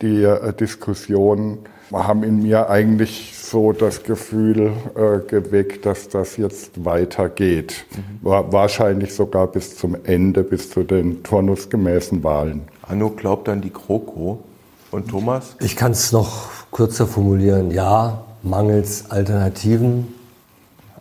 die 0.02 0.24
äh, 0.24 0.54
Diskussionen 0.54 1.66
haben 1.92 2.24
in 2.24 2.44
mir 2.44 2.70
eigentlich 2.70 3.34
so 3.36 3.74
das 3.74 4.04
Gefühl 4.04 4.72
äh, 4.96 5.20
geweckt, 5.28 5.86
dass 5.86 6.08
das 6.08 6.38
jetzt 6.38 6.86
weitergeht. 6.86 7.86
Mhm. 7.96 8.20
wahrscheinlich 8.24 9.14
sogar 9.14 9.48
bis 9.48 9.76
zum 9.76 9.98
Ende, 10.06 10.44
bis 10.44 10.70
zu 10.70 10.84
den 10.84 11.24
turnusgemäßen 11.24 12.24
Wahlen. 12.24 12.62
Anno 12.92 13.10
glaubt 13.10 13.48
an 13.48 13.62
die 13.62 13.70
Kroko. 13.70 14.40
Und 14.92 15.08
Thomas? 15.08 15.56
Ich 15.62 15.78
kann 15.78 15.94
es 15.94 16.12
noch 16.12 16.50
kürzer 16.74 17.08
formulieren. 17.08 17.72
Ja, 17.72 18.26
mangels 18.44 19.10
Alternativen. 19.10 20.14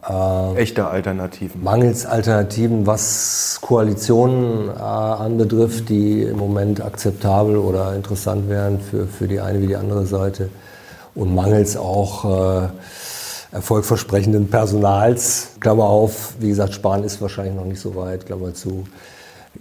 Äh, 0.09 0.55
Echte 0.55 0.87
Alternativen. 0.87 1.65
Mangels 1.65 2.07
Alternativen, 2.07 2.87
was 2.87 3.59
Koalitionen 3.61 4.69
äh, 4.69 4.81
anbetrifft, 4.81 5.89
die 5.89 6.23
im 6.23 6.37
Moment 6.37 6.81
akzeptabel 6.81 7.57
oder 7.57 7.97
interessant 7.97 8.49
wären 8.49 8.81
für, 8.81 9.07
für 9.07 9.27
die 9.27 9.41
eine 9.41 9.61
wie 9.61 9.67
die 9.67 9.77
andere 9.77 10.07
Seite. 10.07 10.49
Und 11.17 11.35
mangels 11.35 11.77
auch 11.77 12.25
äh, 12.25 12.69
erfolgversprechenden 13.51 14.49
Personals. 14.49 15.49
Klammer 15.59 15.87
auf, 15.87 16.35
wie 16.39 16.51
gesagt, 16.51 16.73
Spahn 16.73 17.03
ist 17.03 17.21
wahrscheinlich 17.21 17.57
noch 17.57 17.65
nicht 17.65 17.81
so 17.81 17.97
weit, 17.97 18.27
Klammer 18.27 18.55
zu 18.55 18.85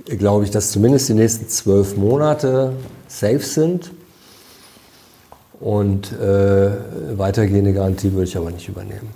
glaube 0.06 0.46
ich, 0.46 0.52
dass 0.52 0.72
zumindest 0.72 1.10
die 1.10 1.14
nächsten 1.14 1.48
zwölf 1.48 1.98
Monate 1.98 2.74
safe 3.08 3.40
sind. 3.40 3.92
Und 5.60 6.14
äh, 6.14 6.72
weitergehende 7.18 7.74
Garantie 7.74 8.14
würde 8.14 8.26
ich 8.26 8.38
aber 8.38 8.52
nicht 8.52 8.70
übernehmen. 8.70 9.10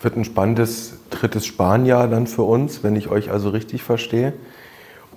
Wird 0.00 0.16
ein 0.16 0.24
spannendes 0.24 0.94
drittes 1.10 1.46
Spanjahr 1.46 2.08
dann 2.08 2.26
für 2.26 2.42
uns, 2.42 2.82
wenn 2.82 2.96
ich 2.96 3.08
euch 3.08 3.30
also 3.30 3.50
richtig 3.50 3.82
verstehe. 3.82 4.32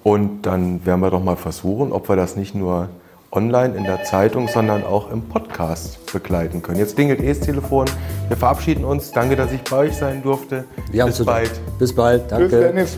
Und 0.04 0.44
dann 0.44 0.86
werden 0.86 1.00
wir 1.00 1.10
doch 1.10 1.24
mal 1.24 1.38
versuchen, 1.38 1.92
ob 1.92 2.10
wir 2.10 2.16
das 2.16 2.36
nicht 2.36 2.54
nur 2.54 2.90
online 3.32 3.76
in 3.76 3.86
der 3.86 4.04
Zeitung, 4.04 4.48
sondern 4.48 4.84
auch 4.84 5.10
im 5.10 5.24
Podcast 5.24 6.06
begleiten 6.12 6.62
können. 6.62 6.78
Jetzt 6.78 6.98
dingelt 6.98 7.20
eh 7.20 7.30
das 7.30 7.40
Telefon. 7.40 7.88
Wir 8.28 8.38
verabschieden 8.38 8.84
uns. 8.84 9.12
Danke, 9.12 9.36
dass 9.36 9.52
ich 9.52 9.64
bei 9.64 9.78
euch 9.78 9.96
sein 9.96 10.22
durfte. 10.22 10.66
Wir 10.92 11.06
Bis 11.06 11.24
bald. 11.24 11.52
Bis 11.80 11.94
bald. 11.94 12.32
Danke. 12.32 12.50
Bis 12.50 12.60
Dennis. 12.60 12.98